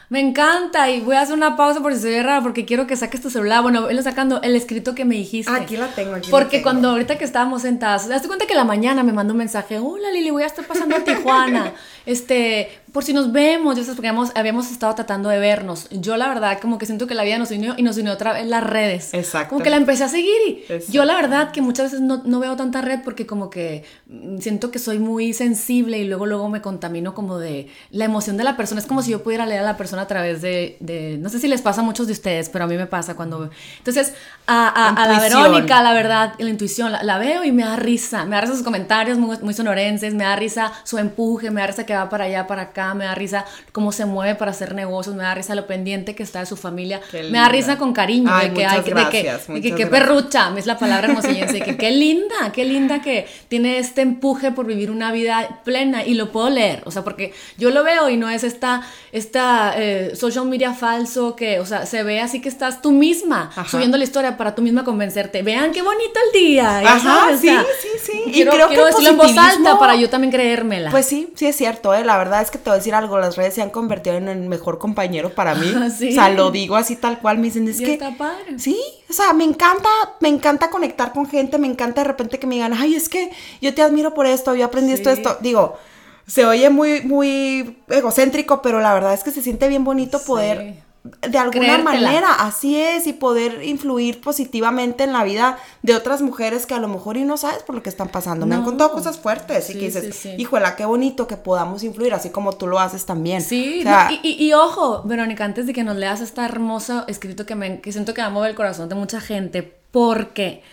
[0.09, 2.85] Me encanta y voy a hacer una pausa por si se ve raro porque quiero
[2.85, 3.63] que saques tu celular.
[3.63, 5.51] Bueno, él sacando el escrito que me dijiste.
[5.51, 8.65] Aquí la tengo, aquí Porque cuando ahorita que estábamos sentadas, te das cuenta que la
[8.65, 11.73] mañana me mandó un mensaje, hola Lili, voy a estar pasando a Tijuana.
[12.05, 15.89] este, por si nos vemos, yo sé, porque habíamos, estado tratando de vernos.
[15.91, 18.31] Yo la verdad como que siento que la vida nos unió y nos unió otra
[18.31, 19.13] vez las redes.
[19.13, 19.49] Exacto.
[19.49, 22.39] Como que la empecé a seguir y yo la verdad que muchas veces no, no,
[22.39, 26.47] veo tanta red porque como que mm, siento que soy muy sensible y luego luego
[26.47, 28.79] me contamino como de la emoción de la persona.
[28.79, 31.39] Es como si yo pudiera leer a la persona a través de, de no sé
[31.39, 33.49] si les pasa a muchos de ustedes, pero a mí me pasa cuando...
[33.77, 34.13] Entonces,
[34.47, 38.23] a, a, la Verónica, la verdad, la intuición, la, veo y me da risa.
[38.23, 41.67] Me da risa sus comentarios muy, muy sonorenses, me da risa su empuje, me da
[41.67, 44.75] risa que va para allá, para acá me da risa cómo se mueve para hacer
[44.75, 47.93] negocios, me da risa lo pendiente que está de su familia, me da risa con
[47.93, 51.91] cariño, de que, hay, gracias, de que, que, perrucha, es la palabra hermosillense, que qué
[51.91, 56.49] linda, qué linda que tiene este empuje por vivir una vida plena y lo puedo
[56.49, 58.81] leer, o sea, porque yo lo veo y no es esta,
[59.15, 63.49] esta eh, social media falso que, o sea, se ve así que estás tú misma
[63.65, 67.87] subiendo la historia para tú misma convencerte, vean qué bonito el día, Ajá, sí, sí,
[68.03, 70.91] sí, y creo que decirlo en voz alta para yo también creérmela.
[70.91, 72.03] Pues sí, sí es cierto, ¿eh?
[72.03, 74.27] la verdad es que te voy a decir algo, las redes se han convertido en
[74.27, 75.73] el mejor compañero para mí.
[75.73, 77.93] O sea, lo digo así tal cual, me dicen, es que...
[77.93, 78.59] Está padre.
[78.59, 78.77] Sí,
[79.09, 82.55] o sea, me encanta, me encanta conectar con gente, me encanta de repente que me
[82.55, 85.37] digan, ay, es que yo te admiro por esto, yo aprendí esto, esto.
[85.39, 85.77] Digo,
[86.27, 90.85] se oye muy, muy egocéntrico, pero la verdad es que se siente bien bonito poder
[91.21, 96.65] de alguna manera, así es, y poder influir positivamente en la vida de otras mujeres
[96.65, 98.47] que a lo mejor y no sabes por lo que están pasando.
[98.47, 102.13] Me han contado cosas fuertes y que dices, sí, híjola, qué bonito que podamos influir,
[102.13, 103.41] así como tú lo haces también.
[103.41, 103.83] Sí,
[104.23, 108.13] y, ojo, Verónica, antes de que nos leas esta hermosa escrito que, me, que siento
[108.15, 109.61] que va a mover el corazón de mucha gente,
[109.91, 110.63] porque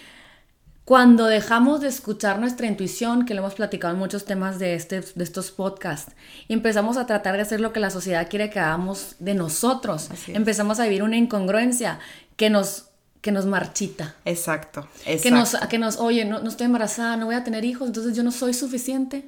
[0.92, 5.00] cuando dejamos de escuchar nuestra intuición, que lo hemos platicado en muchos temas de, este,
[5.00, 6.12] de estos podcasts,
[6.48, 10.10] y empezamos a tratar de hacer lo que la sociedad quiere que hagamos de nosotros,
[10.26, 11.98] empezamos a vivir una incongruencia
[12.36, 12.90] que nos
[13.22, 14.16] que nos marchita.
[14.26, 15.22] Exacto, exacto.
[15.22, 18.14] Que nos, que nos oye, no, no, estoy embarazada, no voy a tener hijos, entonces
[18.14, 19.24] yo no soy suficiente.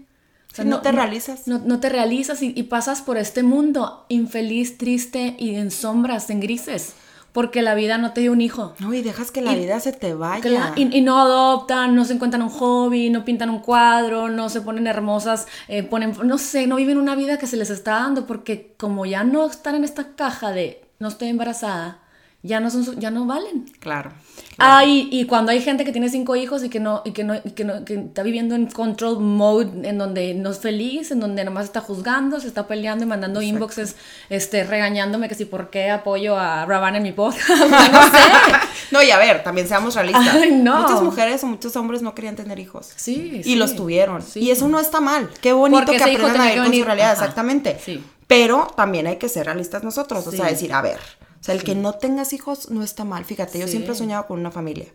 [0.53, 1.47] O sea, no, te realizas.
[1.49, 6.29] No, no, te realizas y, y pasas por este mundo infeliz, triste y en sombras,
[6.29, 6.93] en grises
[7.35, 8.75] porque la vida no te dio un hijo.
[8.79, 10.73] No, y dejas que la vida se te vaya.
[10.77, 14.87] Y, no adoptan, no se encuentran un hobby, no pintan un cuadro, no se ponen
[14.87, 18.73] hermosas, eh, ponen, no sé, no viven una vida que se les está dando, porque
[18.77, 22.04] como ya no están en esta caja de no estoy embarazada,
[22.45, 23.65] ya no, son, ya no valen.
[23.81, 24.13] Claro.
[24.59, 27.35] Ah, y, cuando hay gente que tiene cinco hijos y que no, y que no,
[27.43, 31.21] y que no, que está viviendo en control mode, en donde no es feliz, en
[31.21, 33.97] donde nomás está juzgando, se está peleando y mandando inboxes,
[34.29, 37.49] este, regañándome que si por qué apoyo a Ravan en mi podcast.
[37.49, 38.19] no sé.
[38.91, 40.35] no, y a ver, también seamos realistas.
[40.51, 42.93] Muchas mujeres o muchos hombres no querían tener hijos.
[42.95, 43.41] Sí.
[43.43, 44.23] Y los tuvieron.
[44.35, 45.31] Y eso no está mal.
[45.41, 47.79] Qué bonito que aprendan a vivir con su realidad, exactamente.
[47.83, 48.05] Sí.
[48.27, 50.99] Pero también hay que ser realistas nosotros, o sea, decir, a ver,
[51.45, 53.27] sea, el que no tengas hijos no está mal.
[53.27, 54.87] Fíjate, yo siempre he soñado con una familia.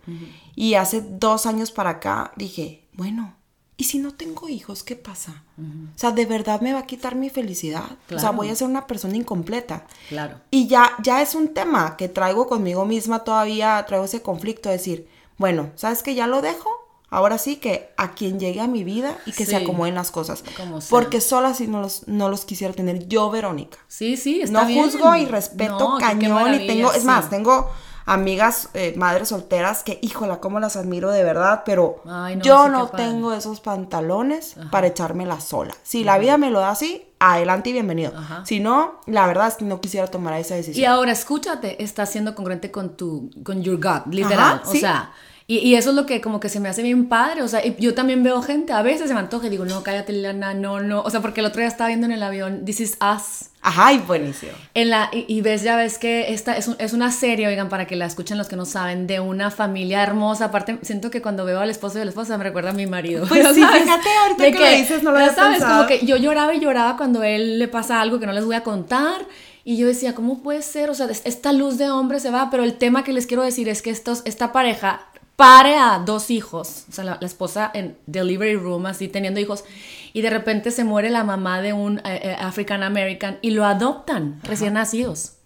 [0.55, 3.35] Y hace dos años para acá dije, bueno,
[3.77, 5.43] ¿y si no tengo hijos, qué pasa?
[5.59, 7.97] O sea, de verdad me va a quitar mi felicidad.
[8.13, 9.85] O sea, voy a ser una persona incompleta.
[10.07, 10.41] Claro.
[10.49, 14.77] Y ya, ya es un tema que traigo conmigo misma todavía, traigo ese conflicto de
[14.77, 15.07] decir,
[15.38, 16.88] bueno, ¿sabes que ya lo dejo?
[17.12, 20.43] Ahora sí que a quien llegue a mi vida y que se acomoden las cosas.
[20.89, 23.80] Porque sola si no los, no los quisiera tener yo, Verónica.
[23.88, 27.69] Sí, sí, está No juzgo y respeto cañón y tengo, es más, tengo
[28.06, 32.02] amigas, eh, madres solteras que, híjola, cómo las admiro de verdad, pero
[32.41, 35.74] yo no tengo esos pantalones para echármela sola.
[35.84, 38.13] Si la vida me lo da así, adelante y bienvenido.
[38.43, 40.84] Si no, la verdad es que no quisiera tomar esa decisión.
[40.84, 44.62] Y ahora escúchate, estás siendo congruente con tu, con your gut, literal.
[44.63, 45.12] o sea
[45.49, 47.65] Y, y, eso es lo que como que se me hace bien padre, o sea,
[47.65, 50.79] yo también veo gente, a veces se me antoja y digo, no, cállate, Liliana, no,
[50.79, 53.49] no, o sea, porque el otro día estaba viendo en el avión This Is Us.
[53.63, 54.51] Ajá, y buenísimo.
[54.75, 57.95] En la, y, ves, ya ves que esta es, es, una serie, oigan, para que
[57.95, 60.45] la escuchen los que no saben, de una familia hermosa.
[60.45, 62.85] Aparte, siento que cuando veo al esposo y a la esposa me recuerda a mi
[62.85, 63.25] marido.
[63.27, 66.53] Pues sí, fíjate, ahorita que, que, dices, no lo había sabes, como que yo lloraba
[66.53, 69.25] y lloraba cuando él le pasa algo que no les voy a contar.
[69.65, 70.89] Y yo decía, ¿cómo puede ser?
[70.89, 73.67] O sea, esta luz de hombre se va, pero el tema que les quiero decir
[73.67, 75.09] es que estos, esta pareja
[75.39, 79.63] pare a dos hijos, o sea, la, esposa en delivery room, así teniendo hijos,
[80.12, 83.63] y de repente se muere la mamá de un eh, eh, African American y lo
[83.63, 85.38] adoptan recién nacidos.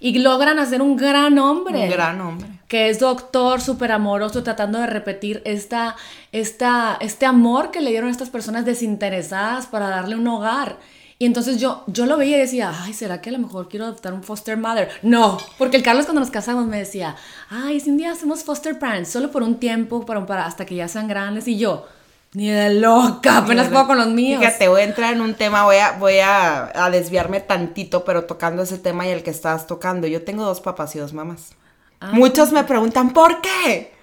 [0.00, 1.84] Y logran hacer un gran hombre.
[1.84, 2.48] Un gran hombre.
[2.66, 5.96] Que es doctor, súper amoroso, tratando de repetir esta,
[6.32, 10.78] esta, este amor que le dieron a estas personas desinteresadas para darle un hogar.
[11.18, 13.86] Y entonces yo, yo lo veía y decía, ay, ¿será que a lo mejor quiero
[13.86, 14.90] adoptar un foster mother?
[15.02, 17.16] No, porque el Carlos cuando nos casamos me decía,
[17.48, 20.74] ay, si un día hacemos foster parents, solo por un tiempo, para, para hasta que
[20.74, 21.48] ya sean grandes.
[21.48, 21.86] Y yo,
[22.34, 24.40] ni de loca, apenas puedo con los míos.
[24.40, 28.62] Fíjate, voy a entrar en un tema, voy a, voy a, desviarme tantito, pero tocando
[28.62, 30.06] ese tema y el que estás tocando.
[30.06, 31.52] Yo tengo dos papás y dos mamás.
[31.98, 32.10] Ah.
[32.12, 33.94] Muchos me preguntan, ¿por qué?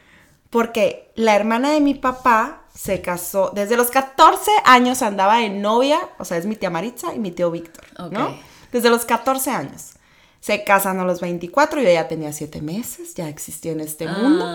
[0.49, 5.99] Porque la hermana de mi papá se casó, desde los 14 años andaba en novia,
[6.17, 8.36] o sea, es mi tía Maritza y mi tío Víctor, ¿no?
[8.71, 9.91] Desde los 14 años.
[10.39, 14.45] Se casan a los 24, yo ya tenía 7 meses, ya existía en este mundo.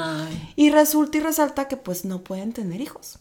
[0.56, 3.18] Y resulta y resalta que pues no pueden tener hijos.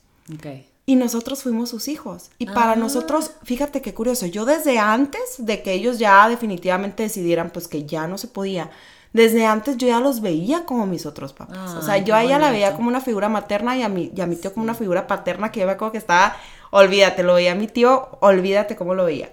[0.86, 2.30] Y nosotros fuimos sus hijos.
[2.40, 2.76] Y para ah.
[2.76, 7.86] nosotros, fíjate qué curioso, yo desde antes de que ellos ya definitivamente decidieran pues que
[7.86, 8.72] ya no se podía,
[9.14, 11.74] desde antes yo ya los veía como mis otros papás.
[11.74, 14.22] o sea, yo a ella la veía como una figura materna y a mi, y
[14.22, 16.36] a mi tío como una figura paterna que yo me acuerdo que estaba,
[16.72, 19.30] olvídate, lo veía a mi tío, olvídate cómo lo veía.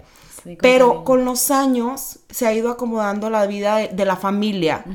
[0.61, 4.85] Pero con los años se ha ido acomodando la vida de, la familia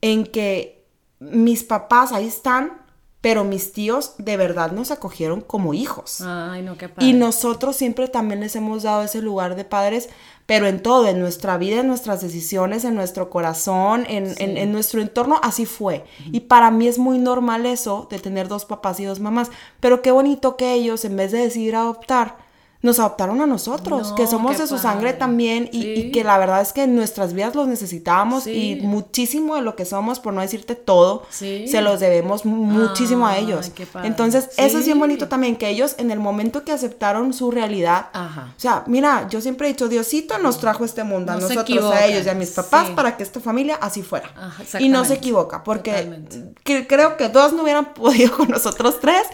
[0.00, 0.84] en que
[1.20, 2.85] mis papás ahí están,
[3.26, 6.20] pero mis tíos de verdad nos acogieron como hijos.
[6.20, 7.08] Ay, no, qué padre.
[7.08, 10.08] Y nosotros siempre también les hemos dado ese lugar de padres
[10.46, 15.02] pero en todo, en nuestra vida, en nuestras decisiones, en nuestro corazón, en, en, nuestro
[15.02, 16.04] entorno, así fue.
[16.30, 20.02] Y para mí es muy normal eso de tener dos papás y dos mamás, pero
[20.02, 22.45] qué bonito que ellos, en vez de decidir adoptar,
[22.82, 26.72] nos adoptaron a nosotros, que somos de su sangre también y, que la verdad es
[26.72, 30.74] que en nuestras vidas los necesitábamos y muchísimo de lo que somos, por no decirte
[30.74, 33.72] todo, se los debemos muchísimo a ellos.
[34.02, 38.08] Entonces, eso es bien bonito también, que ellos en el momento que aceptaron su realidad,
[38.14, 42.06] o sea, mira, yo siempre he dicho, Diosito nos trajo este mundo a nosotros, a
[42.06, 44.30] ellos y a mis papás para que esta familia así fuera.
[44.78, 46.24] y no se equivoca, porque
[46.88, 49.26] creo que dos no hubieran podido con nosotros tres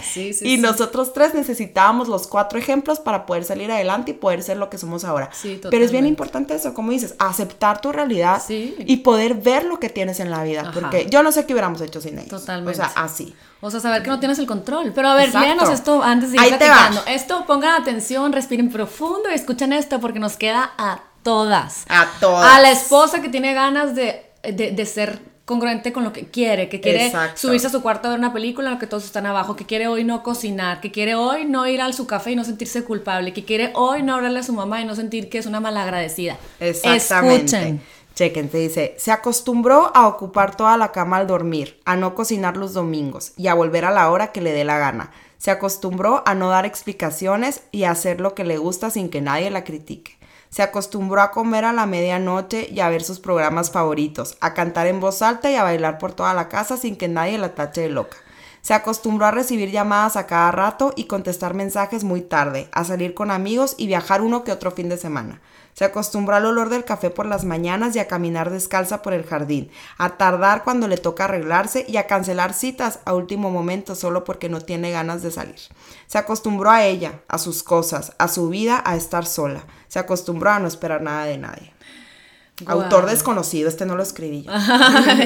[0.43, 4.71] y nosotros tres necesitábamos los cuatro ejemplos para poder salir adelante y poder ser lo
[4.71, 5.31] que somos ahora.
[5.71, 9.89] Pero es bien importante eso, como dices, aceptar tu realidad y poder ver lo que
[9.89, 12.41] tienes en la vida, porque yo no sé qué hubiéramos hecho sin ellos.
[12.41, 12.73] Totalmente.
[12.73, 13.35] O sea, así.
[13.61, 14.93] O sea, saber que no tienes el control.
[14.95, 17.03] Pero a ver, léanos esto antes de ir Ahí platicando.
[17.07, 21.85] Esto, pongan atención, respiren profundo y escuchen esto porque nos queda a todas.
[21.89, 22.53] A todas.
[22.53, 26.69] A la esposa que tiene ganas de, de, de ser congruente con lo que quiere,
[26.69, 29.27] que quiere subirse a su cuarto a ver una película en la que todos están
[29.27, 32.37] abajo, que quiere hoy no cocinar, que quiere hoy no ir al su café y
[32.37, 35.39] no sentirse culpable, que quiere hoy no hablarle a su mamá y no sentir que
[35.39, 36.37] es una malagradecida.
[36.61, 37.57] Exactamente.
[37.57, 37.81] Escuchen.
[38.15, 42.59] Chequen, te dice, se acostumbró a ocupar toda la cama al dormir, a no cocinar
[42.59, 45.11] los domingos y a volver a la hora que le dé la gana.
[45.39, 49.23] Se acostumbró a no dar explicaciones y a hacer lo que le gusta sin que
[49.23, 50.19] nadie la critique.
[50.53, 54.87] Se acostumbró a comer a la medianoche y a ver sus programas favoritos, a cantar
[54.87, 57.81] en voz alta y a bailar por toda la casa sin que nadie la tache
[57.81, 58.19] de loca.
[58.61, 63.15] Se acostumbró a recibir llamadas a cada rato y contestar mensajes muy tarde, a salir
[63.15, 65.41] con amigos y viajar uno que otro fin de semana.
[65.73, 69.25] Se acostumbró al olor del café por las mañanas y a caminar descalza por el
[69.25, 74.25] jardín, a tardar cuando le toca arreglarse y a cancelar citas a último momento solo
[74.25, 75.61] porque no tiene ganas de salir.
[76.07, 79.65] Se acostumbró a ella, a sus cosas, a su vida, a estar sola.
[79.89, 81.73] Se acostumbró a no esperar nada de nadie.
[82.67, 84.53] Autor desconocido, este no lo escribí yo.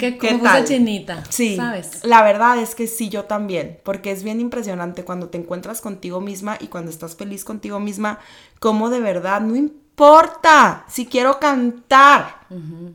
[0.00, 0.64] qué, ¿Qué tal?
[0.64, 1.22] chinita.
[1.28, 2.04] Sí, ¿sabes?
[2.04, 6.20] La verdad es que sí, yo también, porque es bien impresionante cuando te encuentras contigo
[6.20, 8.18] misma y cuando estás feliz contigo misma,
[8.58, 12.42] cómo de verdad no importa importa si quiero cantar.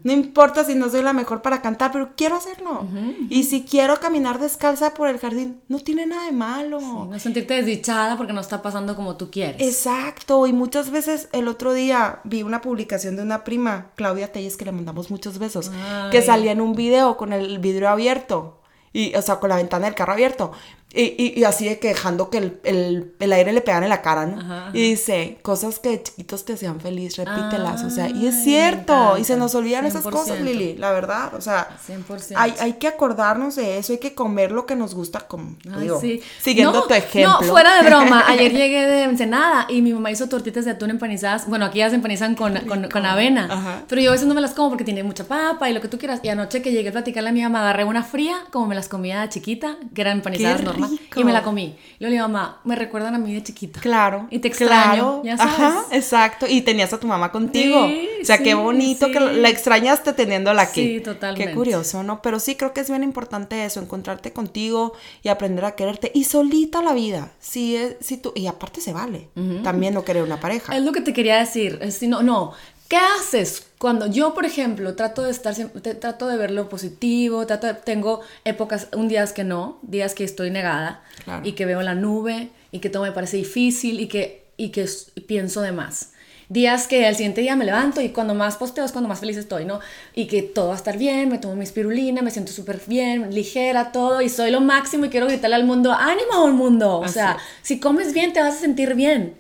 [0.04, 2.88] No importa si no soy la mejor para cantar, pero quiero hacerlo.
[3.30, 6.80] Y si quiero caminar descalza por el jardín, no tiene nada de malo.
[7.10, 9.62] no sentirte desdichada porque no está pasando como tú quieres.
[9.62, 10.48] Exacto.
[10.48, 14.66] Y muchas veces el otro día vi una publicación de una prima, Claudia Telles, que
[14.66, 15.72] le mandamos muchos besos,
[16.12, 18.62] que salía en un video con el vidrio abierto.
[18.94, 20.52] Y, o sea, con la ventana del carro abierto.
[20.94, 24.02] Y, y, así de que dejando que el, el, el, aire le pegara en la
[24.02, 24.40] cara, ¿no?
[24.40, 27.84] Ajá, Y dice, cosas que de chiquitos te hacían feliz, repítelas.
[27.84, 29.18] o sea, y es cierto.
[29.18, 31.36] Y se nos olvidan esas cosas, Lili, la verdad.
[31.36, 32.36] O sea, 100%.
[32.38, 36.00] Hay, hay que acordarnos de eso, hay que comer lo que nos gusta, como, digo,
[36.00, 36.24] sí.
[36.42, 37.42] siguiendo tu ejemplo.
[37.42, 38.24] No, fuera de broma.
[38.28, 41.50] Ayer llegué de Ensenada y mi mamá hizo tortitas de atún empanizadas.
[41.50, 43.48] Bueno, aquí ya se empanizan con, con, con, avena.
[43.52, 43.84] Ajá.
[43.90, 45.90] Pero yo a veces no me las como porque tiene mucha papa y lo que
[45.90, 46.22] tú quieras.
[46.24, 48.88] Y anoche que llegué a platicarle a mi mamá, agarré una fría, como me las
[48.88, 50.77] comía de chiquita, que eran empanizadas normales
[51.16, 51.76] y me la comí.
[52.00, 53.80] Y le digo, mamá, me recuerdan a mí de chiquita.
[53.80, 54.28] Claro.
[54.30, 55.54] Y te extraño, ya sabes.
[55.54, 56.46] Ajá, exacto.
[56.48, 57.86] Y tenías a tu mamá contigo.
[57.86, 60.82] o sea, qué bonito que la extrañaste teniéndola aquí.
[60.82, 61.52] Sí, totalmente.
[61.52, 62.22] Qué curioso, ¿no?
[62.22, 66.12] Pero sí creo que es bien importante eso, encontrarte contigo y aprender a quererte.
[66.14, 67.32] Y solita la vida.
[67.40, 69.30] Si, si tú, y aparte se vale.
[69.64, 70.76] También no querer una pareja.
[70.76, 71.80] Es lo que te quería decir.
[71.92, 72.54] Si no, no,
[72.88, 75.54] ¿Qué haces cuando yo, por ejemplo, trato de estar,
[76.00, 80.52] trato de ver lo positivo, trato tengo épocas, un días que no, días que estoy
[80.52, 81.04] negada
[81.44, 84.88] y que veo la nube y que todo me parece difícil y que, y que
[85.28, 86.14] pienso de más.
[86.50, 89.36] Días que al siguiente día me levanto y cuando más posteo es cuando más feliz
[89.36, 89.82] estoy, ¿no?
[90.16, 93.34] Y que todo va a estar bien, me tomo mi espirulina, me siento súper bien,
[93.34, 97.00] ligera, todo, y soy lo máximo y quiero gritarle al mundo, ánimo al mundo.
[97.00, 99.36] O sea, si comes bien te vas a sentir bien.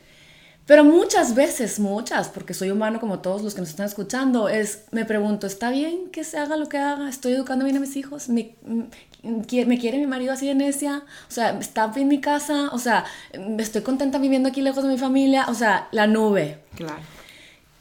[0.67, 4.83] Pero muchas veces, muchas, porque soy humano como todos los que nos están escuchando, es,
[4.91, 7.07] me pregunto, ¿está bien que se haga lo que haga?
[7.07, 8.27] ¿Estoy educando bien a mis hijos?
[8.27, 8.53] ¿Me,
[9.23, 11.03] me quiere mi marido así de necia?
[11.29, 12.69] O sea, ¿está bien mi casa?
[12.73, 13.05] O sea,
[13.57, 15.45] ¿estoy contenta viviendo aquí lejos de mi familia?
[15.47, 16.57] O sea, la nube.
[16.75, 16.99] Claro.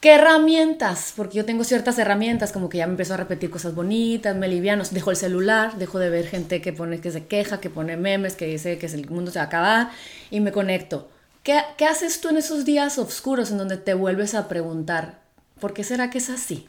[0.00, 1.12] ¿Qué herramientas?
[1.16, 4.46] Porque yo tengo ciertas herramientas, como que ya me empiezo a repetir cosas bonitas, me
[4.46, 7.96] liviano, dejo el celular, dejo de ver gente que pone que se queja, que pone
[7.96, 9.90] memes, que dice que el mundo se va a acabar
[10.30, 11.08] y me conecto
[11.46, 15.20] ¿Qué, haces tú en esos días oscuros en donde te vuelves a preguntar,
[15.60, 16.66] ¿por qué será que es así?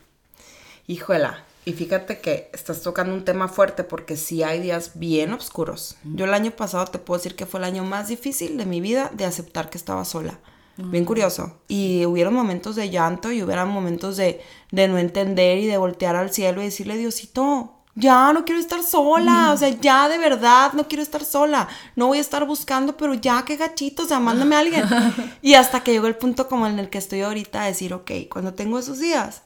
[0.85, 5.97] Híjola, y fíjate que estás tocando un tema fuerte porque sí hay días bien oscuros.
[6.03, 8.79] Yo el año pasado te puedo decir que fue el año más difícil de mi
[8.79, 10.39] vida de aceptar que estaba sola.
[10.77, 11.57] Bien curioso.
[11.67, 16.15] Y hubieron momentos de llanto y hubieron momentos de, de no entender y de voltear
[16.15, 20.73] al cielo y decirle, Diosito, ya no quiero estar sola, o sea, ya de verdad
[20.73, 24.19] no quiero estar sola, no voy a estar buscando, pero ya qué gachito, o sea,
[24.19, 24.85] mándame a alguien.
[25.41, 28.53] y hasta que llegó el punto como en el que estoy ahorita, decir, ok, cuando
[28.53, 29.41] tengo esos días,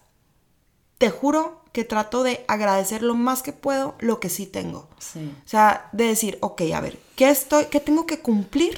[0.98, 4.90] te juro que trato de agradecer lo más que puedo lo que sí tengo.
[5.00, 5.34] Sí.
[5.46, 8.78] O sea, de decir, ok, a ver, ¿qué, estoy, qué tengo que cumplir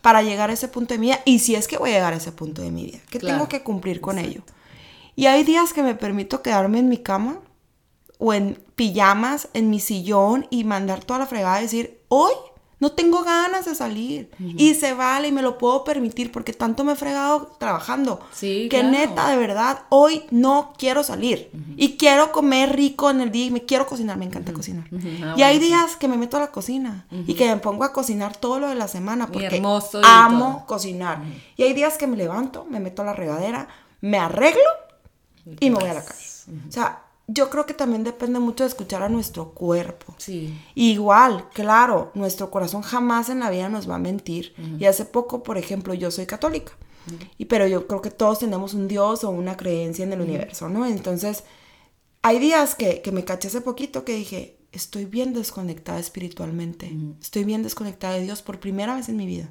[0.00, 1.22] para llegar a ese punto de mi vida?
[1.24, 3.48] Y si es que voy a llegar a ese punto de mi vida, ¿qué tengo
[3.48, 4.42] que cumplir con ello?
[5.16, 7.40] Y hay días que me permito quedarme en mi cama
[8.18, 12.32] o en pijamas en mi sillón y mandar toda la fregada y decir, hoy
[12.80, 14.30] no tengo ganas de salir.
[14.38, 18.20] Y se vale y me lo puedo permitir porque tanto me he fregado trabajando.
[18.32, 21.50] Sí, que neta, de verdad, hoy no quiero salir.
[21.76, 24.16] Y quiero comer rico en el día y me quiero cocinar.
[24.16, 24.88] Me encanta cocinar.
[25.24, 27.92] Ah, y hay días que me meto a la cocina y que me pongo a
[27.92, 29.60] cocinar todo lo de la semana porque
[30.04, 31.22] amo cocinar.
[31.56, 33.68] Y hay días que me levanto, me meto a la regadera,
[34.00, 34.70] me arreglo
[35.58, 36.28] y me voy a la calle.
[36.68, 40.14] O sea, yo creo que también depende mucho de escuchar a nuestro cuerpo.
[40.16, 40.58] Sí.
[40.74, 44.54] Igual, claro, nuestro corazón jamás en la vida nos va a mentir.
[44.78, 46.72] Y hace poco, por ejemplo, yo soy católica.
[47.36, 50.70] Y pero yo creo que todos tenemos un Dios o una creencia en el universo,
[50.70, 50.86] ¿no?
[50.86, 51.44] Entonces,
[52.22, 56.90] hay días que, que me caché hace poquito que dije, estoy bien desconectada espiritualmente.
[57.20, 59.50] Estoy bien desconectada de Dios por primera vez en mi vida.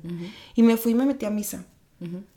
[0.55, 1.65] Y me fui y me metí a misa.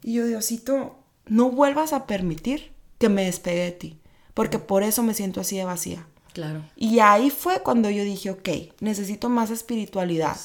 [0.03, 4.00] Y yo, Diosito, no vuelvas a permitir que me despegue de ti
[4.35, 6.07] porque por eso me siento así de vacía.
[6.33, 6.63] Claro.
[6.77, 8.49] Y ahí fue cuando yo dije, ok,
[8.81, 10.37] necesito más espiritualidad,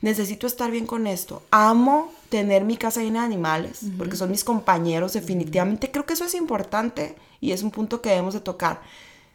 [0.00, 1.42] necesito estar bien con esto.
[1.50, 5.90] Amo tener mi casa llena de animales, porque son mis compañeros, definitivamente.
[5.90, 8.82] Creo que eso es importante y es un punto que debemos de tocar.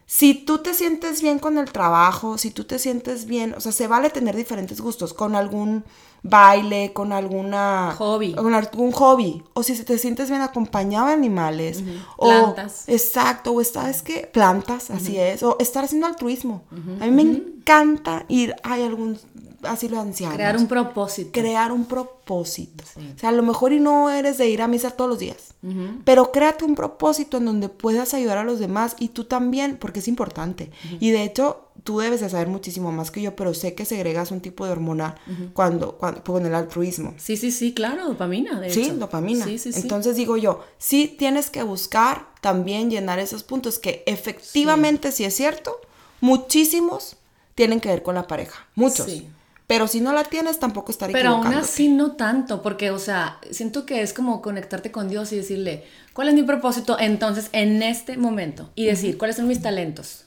[0.06, 3.72] Si tú te sientes bien con el trabajo, si tú te sientes bien, o sea,
[3.72, 5.84] se vale tener diferentes gustos, con algún
[6.24, 7.96] baile, con alguna...
[7.98, 8.34] Hobby.
[8.34, 9.44] Con algún hobby.
[9.54, 11.84] O si te sientes bien acompañado de animales.
[12.18, 12.88] o, plantas.
[12.88, 13.52] Exacto.
[13.52, 15.44] O es que plantas, así es.
[15.44, 16.64] O estar haciendo altruismo.
[17.00, 19.20] A mí me encanta ir, hay algún
[19.66, 20.36] asilo de ancianos.
[20.36, 21.32] Crear un propósito.
[21.32, 22.84] Crear un propósito.
[22.96, 25.54] O sea, a lo mejor y no eres de ir a misa todos los días,
[26.06, 30.00] pero créate un propósito en donde puedas ayudar a los demás y tú también, porque
[30.00, 30.72] es importante.
[31.00, 34.32] Y de hecho, tú debes de saber muchísimo más que yo, pero sé que segregas
[34.32, 35.16] un tipo de hormona
[35.54, 37.14] cuando, cuando, con el altruismo.
[37.18, 39.46] Sí, sí, sí, claro, dopamina, de Sí, dopamina.
[39.46, 45.12] Sí, sí, Entonces digo yo, sí tienes que buscar también llenar esos puntos que efectivamente,
[45.12, 45.80] si es cierto,
[46.22, 47.18] muchísimos
[47.56, 49.08] tienen que ver con la pareja, muchos.
[49.08, 49.28] Sí.
[49.68, 53.40] Pero si no la tienes, tampoco estaría Pero aún así no tanto, porque, o sea,
[53.50, 57.82] siento que es como conectarte con Dios y decirle, ¿cuál es mi propósito entonces en
[57.82, 58.70] este momento?
[58.76, 60.26] Y decir, ¿cuáles son mis talentos?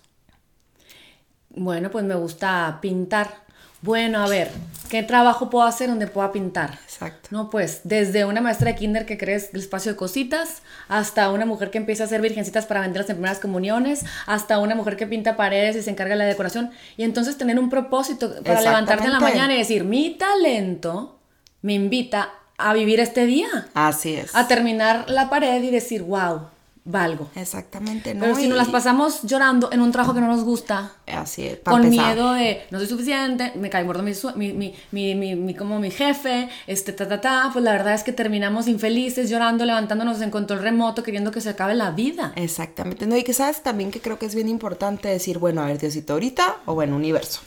[1.51, 3.46] Bueno, pues me gusta pintar.
[3.83, 4.51] Bueno, a ver,
[4.89, 6.79] ¿qué trabajo puedo hacer donde pueda pintar?
[6.85, 7.29] Exacto.
[7.31, 11.47] No, pues desde una maestra de kinder que crees el espacio de cositas, hasta una
[11.47, 15.07] mujer que empieza a hacer virgencitas para venderlas en primeras comuniones, hasta una mujer que
[15.07, 16.71] pinta paredes y se encarga de la decoración.
[16.97, 21.19] Y entonces tener un propósito para levantarte en la mañana y decir, mi talento
[21.63, 24.35] me invita a vivir este día, Así es.
[24.35, 26.49] a terminar la pared y decir, wow,
[26.87, 27.29] valgo.
[27.35, 28.21] Exactamente, ¿no?
[28.23, 31.47] Pero si Y- nos las pasamos llorando en un trabajo que no nos gusta, Así
[31.47, 31.57] es.
[31.57, 32.15] para con empezar.
[32.15, 35.55] miedo de no soy suficiente, me cae gordo mi, su- mi, mi, mi, mi- mi-
[35.55, 39.65] como mi jefe, este, ta, ta, ta, pues la verdad es que terminamos infelices, llorando,
[39.65, 42.33] levantándonos en control remoto, queriendo que se acabe la vida.
[42.37, 43.07] Exactamente.
[43.07, 45.79] No, y que sabes también que creo que es bien importante decir, bueno, a ver,
[45.79, 47.41] Diosito, ahorita o bueno, universo.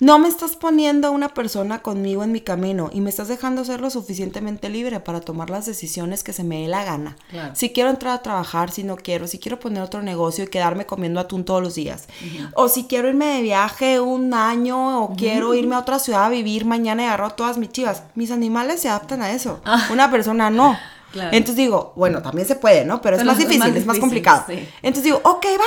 [0.00, 3.64] No me estás poniendo a una persona conmigo en mi camino y me estás dejando
[3.64, 7.16] ser lo suficientemente libre para tomar las decisiones que se me dé la gana.
[7.30, 7.54] Claro.
[7.54, 10.86] Si quiero entrar a trabajar, si no quiero, si quiero poner otro negocio y quedarme
[10.86, 12.06] comiendo atún todos los días.
[12.54, 16.28] O si quiero irme de viaje un año o quiero irme a otra ciudad a
[16.28, 18.02] vivir mañana y agarro todas mis chivas.
[18.14, 19.60] Mis animales se adaptan a eso.
[19.64, 19.88] Ah.
[19.92, 20.76] Una persona no.
[21.14, 21.30] Claro.
[21.30, 23.00] Entonces digo, bueno, también se puede, ¿no?
[23.00, 24.46] Pero es más difícil, más es más complicado.
[24.48, 24.68] sí.
[24.82, 25.64] Entonces digo, ok, va,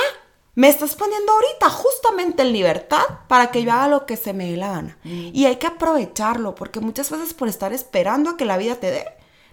[0.58, 4.50] me estás poniendo ahorita justamente en libertad para que yo haga lo que se me
[4.50, 4.98] dé la gana.
[5.04, 5.28] Mm.
[5.32, 8.90] Y hay que aprovecharlo, porque muchas veces por estar esperando a que la vida te
[8.90, 9.04] dé,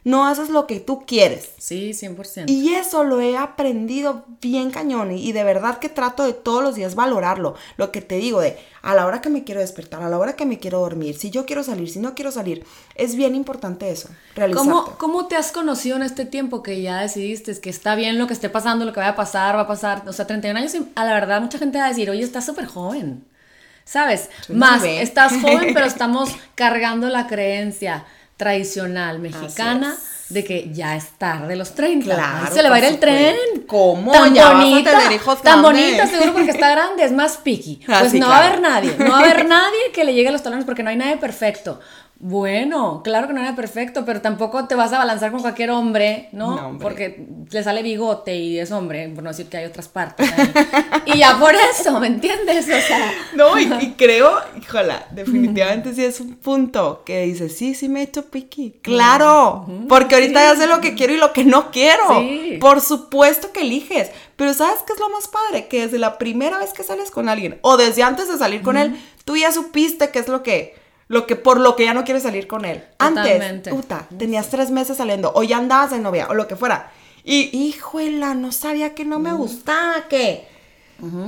[0.06, 1.50] no haces lo que tú quieres.
[1.58, 2.46] Sí, 100%.
[2.48, 6.76] Y eso lo he aprendido bien cañón y, de verdad que trato de todos los
[6.76, 7.56] días valorarlo.
[7.76, 10.34] Lo que te digo de a la hora que me quiero despertar, a la hora
[10.36, 13.90] que me quiero dormir, si yo quiero salir, si no quiero salir, es bien importante
[13.90, 14.10] eso.
[14.54, 18.20] ¿Cómo, ¿Cómo te has conocido en este tiempo que ya decidiste es que está bien
[18.20, 20.04] lo que esté pasando, lo que vaya a pasar, va a pasar?
[20.08, 22.46] O sea, 31 años, y a la verdad, mucha gente va a decir, oye, estás
[22.46, 23.26] súper joven.
[23.86, 24.30] ¿Sabes?
[24.50, 28.06] Más, estás joven, pero estamos cargando la creencia
[28.38, 29.96] tradicional mexicana
[30.30, 32.16] de que ya es tarde los 30.
[32.16, 33.36] Claro, se le va a ir el tren.
[33.68, 34.12] ¿Cómo?
[34.12, 37.38] Tan Ya vas a bonita, tener hijos tan bonita, seguro porque está grande, es más
[37.38, 37.82] picky.
[37.88, 40.30] Ah, Pues no va a haber nadie, no va a haber nadie que le llegue
[40.30, 41.80] a los talones porque no hay nadie perfecto.
[42.18, 46.30] Bueno, claro que no nadie perfecto, pero tampoco te vas a balanzar con cualquier hombre,
[46.32, 46.56] ¿no?
[46.56, 46.84] No, hombre.
[46.84, 50.32] porque le sale bigote y es hombre, por no decir que hay otras partes.
[50.32, 50.52] ahí.
[51.14, 52.66] y ya por eso, ¿me entiendes?
[52.66, 57.76] O sea, No, y, y creo, híjola, definitivamente sí es un punto que dice, sí,
[57.76, 58.80] sí me he hecho piqui.
[58.82, 62.20] Claro, porque ahorita ya sé lo que quiero y lo que no quiero.
[62.20, 62.58] Sí.
[62.62, 64.10] Por supuesto que eliges.
[64.36, 65.68] Pero ¿sabes qué es lo más padre?
[65.68, 68.78] Que desde la primera vez que sales con alguien o desde antes de salir con
[68.78, 70.76] él, tú ya supiste qué es lo que,
[71.08, 72.84] lo que, por lo que ya no quieres salir con él.
[72.98, 73.70] Totalmente.
[73.70, 76.92] Antes, puta, tenías tres meses saliendo o ya andabas de novia o lo que fuera.
[77.24, 80.48] Y, híjola, no sabía que no me gustaba, que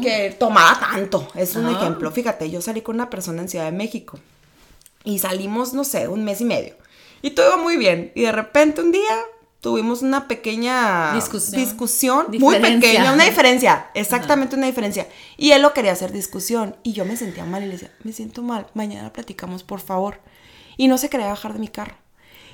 [0.01, 1.27] que tomaba tanto.
[1.35, 2.11] Es un ejemplo.
[2.11, 4.17] Fíjate, yo salí con una persona en Ciudad de México
[5.03, 6.75] y salimos, no sé, un mes y medio.
[7.21, 8.11] Y todo iba muy bien.
[8.15, 9.17] Y de repente un día
[9.69, 11.61] tuvimos una pequeña Discusión.
[11.61, 15.07] discusión muy pequeña, una diferencia, exactamente una diferencia.
[15.37, 18.13] Y él lo quería hacer discusión y yo me sentía mal y le decía, me
[18.13, 20.19] siento mal, mañana platicamos, por favor.
[20.77, 21.95] Y no se quería bajar de mi carro.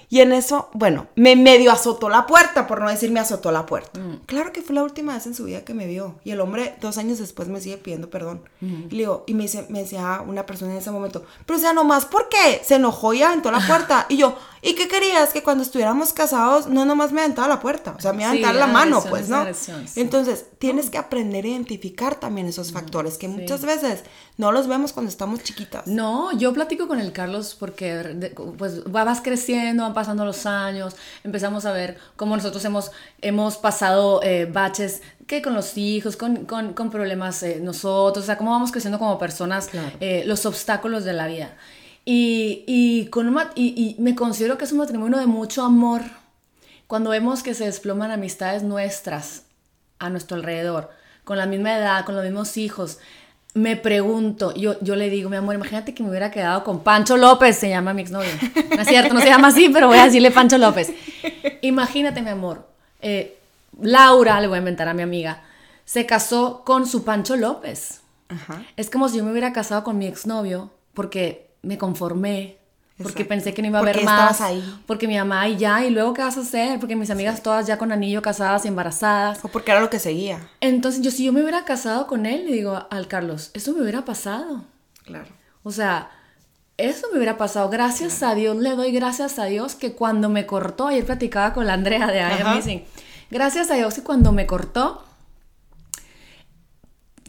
[0.09, 3.65] Y en eso, bueno, me medio azotó la puerta, por no decir me azotó la
[3.65, 3.99] puerta.
[4.27, 6.19] Claro que fue la última vez en su vida que me vio.
[6.23, 8.43] Y el hombre, dos años después, me sigue pidiendo perdón.
[8.61, 11.59] Y le digo, y me, dice, me decía una persona en ese momento, pero o
[11.59, 12.61] sea, nomás, ¿por qué?
[12.63, 14.05] Se enojó y aventó la puerta.
[14.07, 15.33] Y yo, ¿y qué querías?
[15.33, 17.93] Que cuando estuviéramos casados, no nomás me aventaba la puerta.
[17.97, 19.45] O sea, me iba a Sí, la mano, pues, ¿no?
[19.95, 24.03] Entonces, tienes que aprender a identificar también esos factores que muchas veces
[24.37, 25.85] no los vemos cuando estamos chiquitas.
[25.87, 28.25] No, yo platico con el Carlos porque
[28.57, 32.91] pues va- vas creciendo, van pasando los años, empezamos a ver cómo nosotros hemos,
[33.21, 38.25] hemos pasado eh, baches que con los hijos, con, con- con problemas eh, nosotros, o
[38.25, 39.91] sea, cómo vamos creciendo como personas, Claro.
[39.99, 41.55] eh, los obstáculos de la vida.
[42.05, 46.01] Y, y, con un y, y me considero que es un matrimonio de mucho amor.
[46.87, 49.43] Cuando vemos que se desploman amistades nuestras
[49.99, 50.89] a nuestro alrededor,
[51.23, 52.99] con la misma edad, con los mismos hijos,
[53.53, 57.17] me pregunto, yo, yo le digo, mi amor, imagínate que me hubiera quedado con Pancho
[57.17, 58.31] López, se llama mi exnovio.
[58.75, 60.91] No es cierto, no se llama así, pero voy a decirle Pancho López.
[61.61, 62.67] Imagínate, mi amor,
[63.01, 63.37] eh,
[63.79, 65.43] Laura, le voy a inventar a mi amiga,
[65.85, 68.01] se casó con su Pancho López.
[68.29, 68.63] Ajá.
[68.75, 72.57] Es como si yo me hubiera casado con mi exnovio porque me conformé,
[73.01, 74.63] porque pensé que no iba a Porque haber más, ahí.
[74.85, 77.65] porque mi mamá y ya, y luego qué vas a hacer, porque mis amigas todas
[77.65, 79.43] ya con anillo casadas y embarazadas.
[79.43, 80.47] O porque era lo que seguía.
[80.61, 83.81] Entonces yo si yo me hubiera casado con él, le digo al Carlos, eso me
[83.81, 84.63] hubiera pasado.
[85.03, 85.27] Claro.
[85.63, 86.11] O sea,
[86.77, 87.69] eso me hubiera pasado.
[87.69, 91.65] Gracias a Dios, le doy gracias a Dios que cuando me cortó, ayer platicaba con
[91.65, 92.41] la Andrea de I.
[92.41, 92.83] Amazing,
[93.31, 95.03] gracias a Dios que cuando me cortó,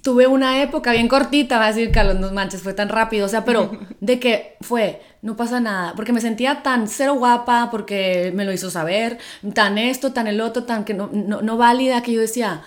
[0.04, 3.28] tuve una época bien cortita, va a decir Carlos, no manches, fue tan rápido, o
[3.28, 8.30] sea, pero de que fue, no pasa nada, porque me sentía tan cero guapa, porque
[8.34, 9.18] me lo hizo saber,
[9.54, 12.60] tan esto, tan el otro, tan que no, no, no válida, que yo decía,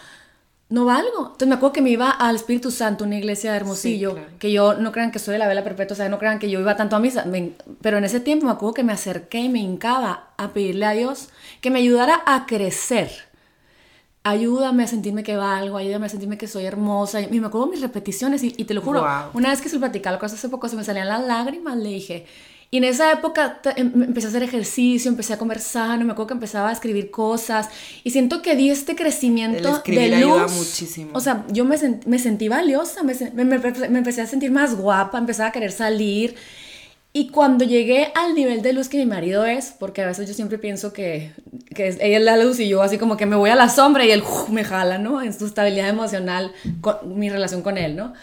[0.70, 1.20] no valgo.
[1.28, 4.32] Entonces me acuerdo que me iba al Espíritu Santo, una iglesia de Hermosillo, Sí, claro.
[4.40, 6.50] que yo no crean que soy de la vela perpetua, o sea, no crean que
[6.50, 9.38] yo iba tanto a misa, me- pero en ese tiempo me acuerdo que me acerqué
[9.42, 11.30] y me hincaba a pedirle a Dios
[11.62, 13.26] que me ayudara a crecer.
[14.30, 17.21] Ayúdame a sentirme que valgo, ayúdame a sentirme que soy hermosa.
[17.21, 19.30] Y me acuerdo mis repeticiones y, y te lo juro, Guau.
[19.34, 21.89] una vez que se lo platicaba, que hace poco se me salían las lágrimas, le
[21.89, 22.25] dije.
[22.69, 26.28] Y en esa época em- empecé a hacer ejercicio, empecé a comer sano, me acuerdo
[26.28, 27.69] que empezaba a escribir cosas
[28.03, 30.34] y siento que di este crecimiento El de luz.
[30.34, 31.11] ayuda muchísimo.
[31.13, 33.57] O sea, yo me, sent- me sentí valiosa, me, me- me-
[33.89, 36.36] me empecé a sentir más guapa, empecé a querer salir.
[37.18, 40.36] Y cuando llegué al nivel de luz que mi marido es, porque a veces yo
[40.36, 41.32] siempre pienso que,
[41.74, 44.05] que ella es la luz y yo así como que me voy a la sombra
[44.05, 45.20] y él me jala, ¿no?
[45.24, 48.13] En su estabilidad emocional, con, mi relación con él, ¿no?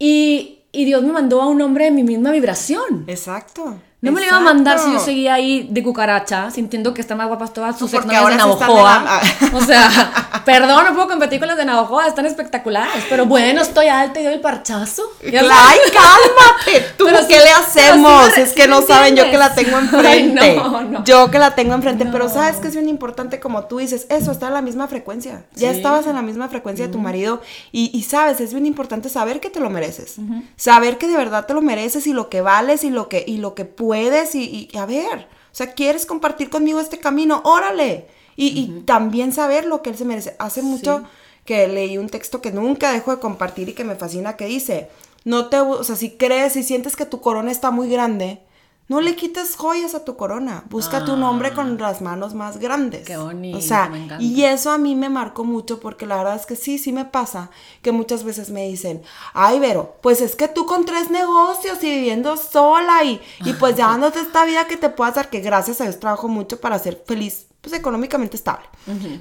[0.00, 3.04] Y, y Dios me mandó a un hombre de mi misma vibración.
[3.06, 3.80] Exacto.
[4.06, 7.18] No me lo iba a mandar si yo seguía ahí de cucaracha, sintiendo que están
[7.18, 9.20] más guapas todas sus exnovias de la-
[9.54, 13.04] O sea, perdón, no puedo competir con las de Navajoa, están espectaculares.
[13.08, 15.02] Pero bueno, estoy alta y doy el parchazo.
[15.30, 15.40] Ya.
[15.42, 16.86] ¡Ay, cálmate!
[16.98, 18.32] ¿Tú Pero qué sí- le pero hacemos?
[18.34, 20.56] sí es que no saben yo que la tengo Ay, enfrente.
[20.56, 21.04] no, no.
[21.04, 22.06] Yo que la tengo enfrente.
[22.10, 22.30] Pero No.
[22.32, 25.44] sabes que es bien importante, como tú dices, eso, estar en la misma frecuencia.
[25.54, 25.76] Ya Sí.
[25.78, 27.40] estabas en la misma frecuencia de tu marido.
[27.72, 30.16] Y, y sabes, es bien importante saber que te lo mereces.
[30.56, 33.38] Saber que de verdad te lo mereces y lo que vales y lo que, y
[33.38, 33.95] lo que puedes.
[34.34, 37.40] Y, y a ver, o sea, ¿quieres compartir conmigo este camino?
[37.44, 38.06] Órale.
[38.36, 40.36] Y, y también saber lo que él se merece.
[40.38, 41.04] Hace mucho
[41.46, 44.90] que leí un texto que nunca dejo de compartir y que me fascina, que dice,
[45.24, 48.40] no te, o sea, si crees y sientes que tu corona está muy grande,
[48.88, 53.02] no le quites joyas a tu corona, busca tu nombre con las manos más grandes.
[53.02, 53.06] Ah.
[53.06, 56.36] Qué bonito, O sea, me y eso a mí me marcó mucho porque la verdad
[56.36, 57.50] es que sí, sí me pasa
[57.82, 59.02] que muchas veces me dicen,
[59.34, 63.74] ay, Vero, pues es que tú con tres negocios y viviendo sola y, y pues
[63.76, 66.78] ya dándote esta vida que te puedas dar, que gracias a Dios trabajo mucho para
[66.78, 68.66] ser feliz, pues económicamente estable.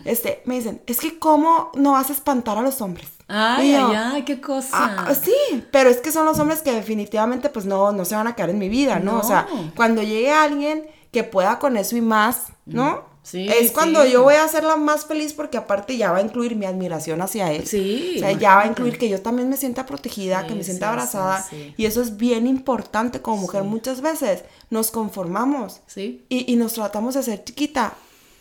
[0.05, 3.07] Este, me dicen, es que cómo no vas a espantar a los hombres.
[3.27, 4.69] Ay, yo, ay, ay, qué cosa.
[5.07, 5.33] Ah, sí,
[5.71, 8.51] pero es que son los hombres que definitivamente pues no, no se van a quedar
[8.51, 9.17] en mi vida, ¿no?
[9.19, 13.15] O sea, cuando llegue alguien que pueda con eso y más, ¿no?
[13.23, 14.11] Sí, es cuando sí.
[14.11, 17.51] yo voy a hacerla más feliz porque aparte ya va a incluir mi admiración hacia
[17.51, 17.65] él.
[17.65, 20.63] Sí, O sea, ya va a incluir que yo también me sienta protegida, que me
[20.63, 21.43] sienta abrazada.
[21.75, 23.63] Y eso es bien importante como mujer.
[23.63, 26.23] Muchas veces nos conformamos Sí.
[26.29, 27.95] y, y nos tratamos de ser chiquita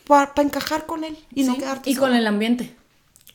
[0.06, 2.76] para encajar con él y no quedarte y con el ambiente.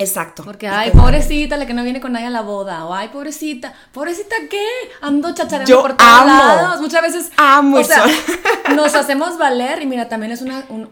[0.01, 0.43] Exacto.
[0.45, 2.85] Porque, ay, con- pobrecita, la que no viene con nadie a la boda.
[2.85, 3.73] O, ay, pobrecita.
[3.91, 4.65] ¿Pobrecita qué?
[5.01, 6.27] Ando chachareando Yo por todos amo.
[6.27, 6.79] lados.
[6.79, 7.31] Muchas veces.
[7.35, 8.05] Amo o sea,
[8.77, 9.81] nos hacemos valer.
[9.81, 10.63] Y mira, también es una.
[10.69, 10.87] un-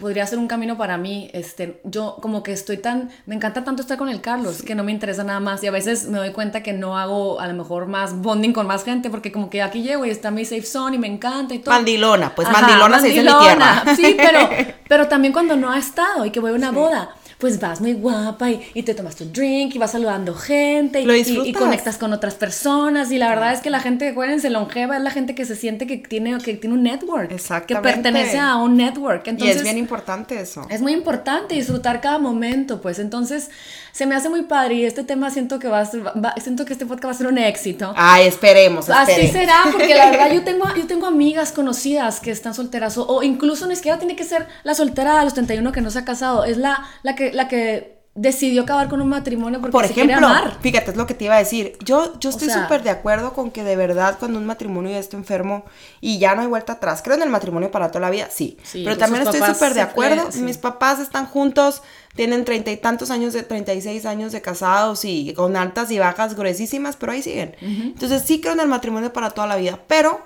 [0.00, 1.28] podría ser un camino para mí.
[1.32, 3.10] Este, yo, como que estoy tan.
[3.26, 5.60] Me encanta tanto estar con el Carlos que no me interesa nada más.
[5.64, 8.68] Y a veces me doy cuenta que no hago a lo mejor más bonding con
[8.68, 9.10] más gente.
[9.10, 11.74] Porque, como que aquí llego y está mi safe zone y me encanta y todo.
[11.74, 13.82] Mandilona, pues Ajá, mandilona se dice en mi mandilona.
[13.82, 13.96] tierra.
[13.96, 14.48] Sí, pero,
[14.88, 17.92] pero también cuando no ha estado y que voy a una boda, pues vas muy
[17.94, 21.24] guapa y, y te tomas tu drink y vas saludando gente y, Lo y- y
[21.24, 21.60] disfrutas.
[21.60, 23.10] conectas con otras personas.
[23.10, 25.88] Y la verdad es que la gente, acuérdense, longeva es la gente que se siente
[25.88, 27.30] que tiene, que tiene un network.
[27.66, 29.26] Que pertenece a un network.
[29.38, 30.64] y es bien importante eso.
[30.70, 33.50] es muy importante disfrutar cada momento, pues entonces
[33.92, 36.64] se me hace muy padre y este tema siento que va a ser, va- siento
[36.64, 37.92] que este podcast va a ser un éxito.
[37.96, 39.32] Ay, esperemos, Así esperemos.
[39.32, 43.22] será, porque la verdad yo tengo, yo tengo amigas conocidas que están solteras, o, o
[43.22, 46.04] incluso ni siquiera tiene que ser la soltera a los 31 que no se ha
[46.04, 49.92] casado, es la, la, que, la que decidió acabar con un matrimonio porque Por se
[49.92, 50.58] ejemplo, amar.
[50.60, 51.78] fíjate, es lo que te iba a decir.
[51.82, 55.16] Yo, yo estoy súper de acuerdo con que de verdad cuando un matrimonio ya está
[55.16, 55.64] enfermo
[56.02, 58.58] y ya no hay vuelta atrás, creo en el matrimonio para toda la vida, sí.
[58.62, 60.30] Sí, pero pues también estoy súper de acuerdo.
[60.30, 60.42] sí.
[60.42, 61.82] Mis papás están juntos,
[62.14, 66.36] tienen treinta y tantos años, de 36 años de casados y con altas y bajas
[66.36, 67.56] gruesísimas, pero ahí siguen.
[67.62, 70.20] Entonces sí creo en el matrimonio para toda la vida, pero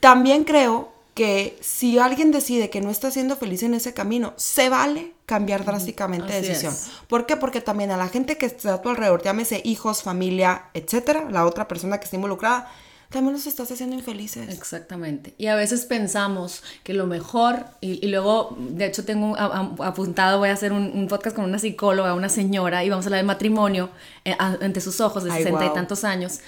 [0.00, 4.68] también creo que si alguien decide que no está siendo feliz en ese camino, se
[4.68, 6.72] vale cambiar drásticamente de decisión.
[6.72, 6.90] es.
[7.08, 7.36] ¿Por qué?
[7.36, 11.46] Porque también a la gente que está a tu alrededor, llámese hijos, familia, etcétera, la
[11.46, 12.70] otra persona que está involucrada,
[13.10, 14.48] también los estás haciendo infelices.
[14.52, 15.34] Exactamente.
[15.38, 19.44] Y a veces pensamos que lo mejor, y, y luego, de hecho, tengo a-
[19.78, 23.04] a- apuntado, voy a hacer un, un podcast con una psicóloga, una señora, y vamos
[23.04, 23.90] a hablar de matrimonio
[24.24, 25.74] eh, a- ante sus ojos de sesenta y guau.
[25.74, 26.40] tantos años.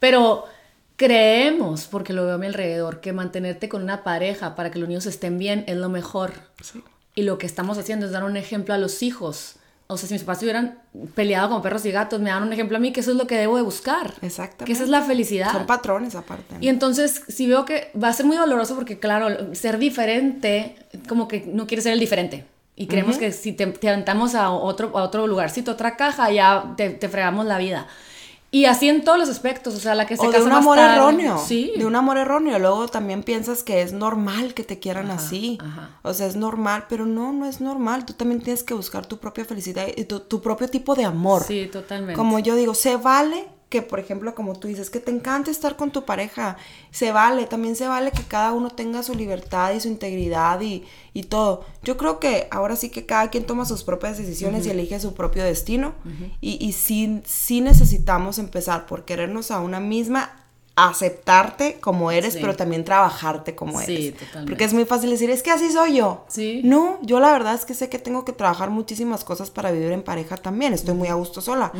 [0.00, 0.44] Pero
[0.96, 4.88] creemos, porque lo veo a mi alrededor, que mantenerte con una pareja para que los
[4.88, 6.32] niños estén bien es lo mejor.
[7.16, 9.56] Y lo que estamos haciendo es dar un ejemplo a los hijos.
[9.88, 10.78] O sea, si mis papás hubieran
[11.14, 13.26] peleado como perros y gatos, me dan un ejemplo a mí que eso es lo
[13.26, 14.14] que debo de buscar.
[14.20, 14.66] Exactamente.
[14.66, 15.50] Que esa es la felicidad.
[15.50, 16.56] Son patrones aparte.
[16.60, 20.76] Y entonces, si veo que va a ser muy doloroso porque, claro, ser diferente,
[21.08, 22.44] como que no quiere ser el diferente.
[22.74, 26.74] Y creemos que si te, te aventamos a otro, a otro lugarcito, otra caja, ya
[26.76, 27.86] te, te fregamos la vida.
[28.56, 30.48] Y así en todos los aspectos, o sea, la que se o de casa un
[30.50, 30.96] más amor tarde.
[30.96, 31.38] erróneo.
[31.38, 31.72] Sí.
[31.76, 32.58] De un amor erróneo.
[32.58, 35.58] Luego también piensas que es normal que te quieran así.
[35.60, 35.90] ajá.
[36.02, 38.06] O sea, es normal, pero no, no es normal.
[38.06, 41.44] Tú también tienes que buscar tu propia felicidad y tu, tu propio tipo de amor.
[41.46, 42.14] Sí, totalmente.
[42.14, 45.76] Como yo digo, se vale que, por ejemplo, como tú dices, que te encanta estar
[45.76, 46.56] con tu pareja.
[46.92, 50.84] Se vale, también se vale que cada uno tenga su libertad y su integridad y,
[51.12, 51.64] y todo.
[51.82, 55.14] Yo creo que ahora sí que cada quien toma sus propias decisiones y elige su
[55.14, 55.94] propio destino.
[56.40, 60.35] Y, y sí, sí necesitamos empezar por querernos a una misma
[60.76, 62.38] aceptarte como eres, Sí.
[62.40, 64.18] pero también trabajarte como Sí, eres.
[64.20, 64.50] totalmente.
[64.50, 66.24] Porque es muy fácil decir, es que así soy yo.
[66.28, 66.60] Sí.
[66.64, 69.90] No, yo la verdad es que sé que tengo que trabajar muchísimas cosas para vivir
[69.92, 70.72] en pareja también.
[70.74, 71.72] Estoy muy a gusto sola.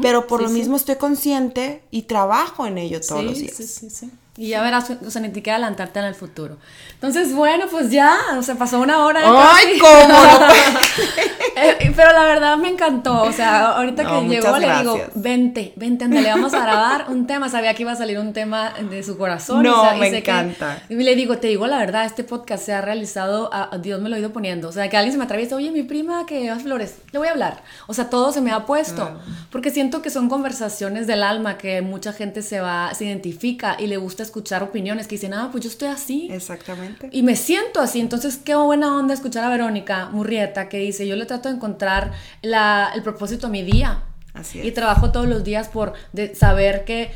[0.00, 3.54] Pero por Sí, lo mismo estoy consciente y trabajo en ello todos los días.
[3.56, 4.10] Sí, sí, sí.
[4.36, 6.56] Y ya verás, o sea, ni te queda adelantarte en el futuro.
[6.94, 9.20] Entonces, bueno, pues ya, o sea, pasó una hora.
[9.24, 9.78] ¡Ay, casi.
[9.78, 10.18] cómo no!
[11.56, 15.72] Eh, Pero la verdad me encantó, o sea, ahorita No, que llegó le digo, vente,
[15.76, 18.72] vente, ande, le vamos a grabar un tema, sabía que iba a salir un tema
[18.90, 19.62] de su corazón.
[19.62, 20.82] No, me que- encanta.
[20.88, 24.08] y le digo, te digo la verdad, este podcast se ha realizado, a, Dios me
[24.08, 26.40] lo ha ido poniendo, o sea, que alguien se me atraviesa, oye, mi prima que
[26.40, 29.20] lleva flores, le voy a hablar, o sea, todo se me ha puesto, Ah.
[29.50, 33.86] porque siento que son conversaciones del alma, que mucha gente se va, se identifica y
[33.86, 36.28] le gusta escuchar opiniones, que dicen, ah, pues yo estoy así.
[36.30, 37.08] Exactamente.
[37.12, 41.16] Y me siento así, entonces qué buena onda escuchar a Verónica Murrieta que dice, yo
[41.16, 44.02] le trato de encontrar la- el propósito a mi día.
[44.32, 44.74] Así Y es.
[44.74, 47.12] trabajo todos los días por de saber que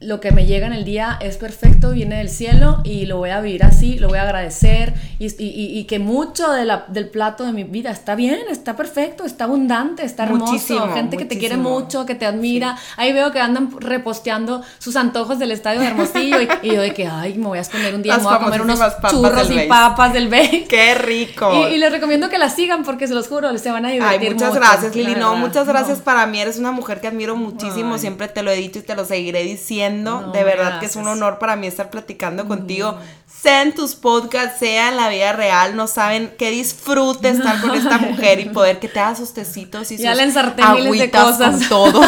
[0.00, 3.30] lo que me llega en el día es perfecto, viene del cielo y lo voy
[3.30, 7.08] a vivir así, lo voy a agradecer y, y- y- que mucho de la- del
[7.08, 11.24] plato de mi vida está bien, está perfecto, está abundante, está hermoso, Muchísimo, gente que
[11.24, 12.76] te quiere mucho, que te admira.
[12.96, 16.94] Ahí veo que andan reposteando sus antojos del estadio de Hermosillo y, y yo de
[16.94, 18.80] que, ay, me voy a esconder un día, Las me voy a comer unos
[19.10, 20.66] churros y papas del Bake.
[20.68, 21.68] ¡Qué rico!
[21.68, 24.34] Y, les recomiendo que la sigan porque se los juro, se van a divertir Ay,
[24.34, 25.14] muchas mucho, gracias, la Lili.
[25.16, 25.44] No, verdad.
[25.46, 26.40] muchas gracias para mí.
[26.40, 27.94] Eres una mujer que admiro muchísimo.
[27.94, 28.00] Ay.
[28.00, 29.87] Siempre te lo he dicho y te lo seguiré diciendo.
[29.90, 32.96] No, de verdad que es un honor para mí estar platicando contigo.
[33.26, 35.76] Sea en tus podcasts, sea en la vida real.
[35.76, 39.90] No saben qué disfrute estar con esta mujer y poder que te haga sus tecitos
[39.92, 41.50] y Ya sus le ensarté miles de agüitas cosas.
[41.56, 42.02] con todo.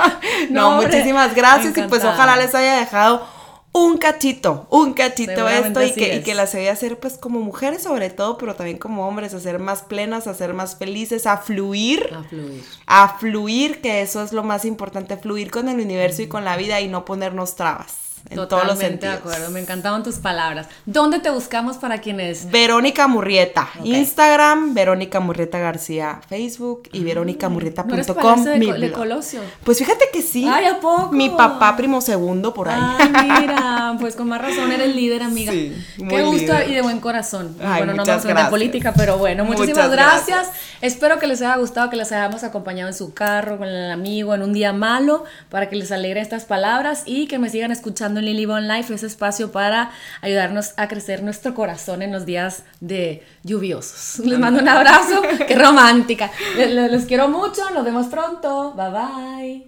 [0.50, 1.76] no, muchísimas gracias.
[1.76, 3.26] Y pues ojalá les haya dejado
[3.72, 7.82] un cachito, un cachito esto y que, y que las a hacer pues como mujeres
[7.82, 11.38] sobre todo, pero también como hombres, a ser más plenas, a ser más felices, a
[11.38, 12.10] fluir.
[12.14, 12.64] A fluir.
[12.86, 16.56] a fluir, que eso es lo más importante, fluir con el universo y con la
[16.56, 19.18] vida y no ponernos trabas en todos los Totalmente de sentidos.
[19.18, 20.66] acuerdo, me encantaban tus palabras.
[20.86, 22.50] ¿Dónde te buscamos para quienes?
[22.50, 23.68] Verónica Murrieta.
[23.84, 28.92] Instagram, Verónica Murrieta García, Facebook y ¿No eres veronicamurrieta.com, palacio de, mi de.
[28.92, 29.40] Colosio?
[29.64, 30.46] Pues fíjate que sí.
[30.48, 31.12] Ay, ¿a poco?
[31.12, 32.80] Mi papá primo segundo por ahí.
[32.98, 35.52] Ay, mira, pues con más razón eres líder, amiga.
[35.52, 36.70] Sí, muy Qué gusto líder.
[36.70, 37.56] y de buen corazón.
[37.60, 40.26] Ay, bueno, no hablar de política, pero bueno, muchísimas gracias.
[40.28, 40.56] gracias.
[40.80, 44.34] Espero que les haya gustado, que les hayamos acompañado en su carro, con el amigo,
[44.34, 48.11] en un día malo, para que les alegre estas palabras y que me sigan escuchando
[48.20, 49.90] en Lily Bon Life, ese espacio para
[50.20, 54.18] ayudarnos a crecer nuestro corazón en los días de lluviosos.
[54.26, 56.30] Les mando un abrazo, qué romántica.
[56.56, 58.74] Les, les- les quiero mucho, nos vemos pronto.
[58.74, 59.66] Bye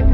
[0.00, 0.11] bye.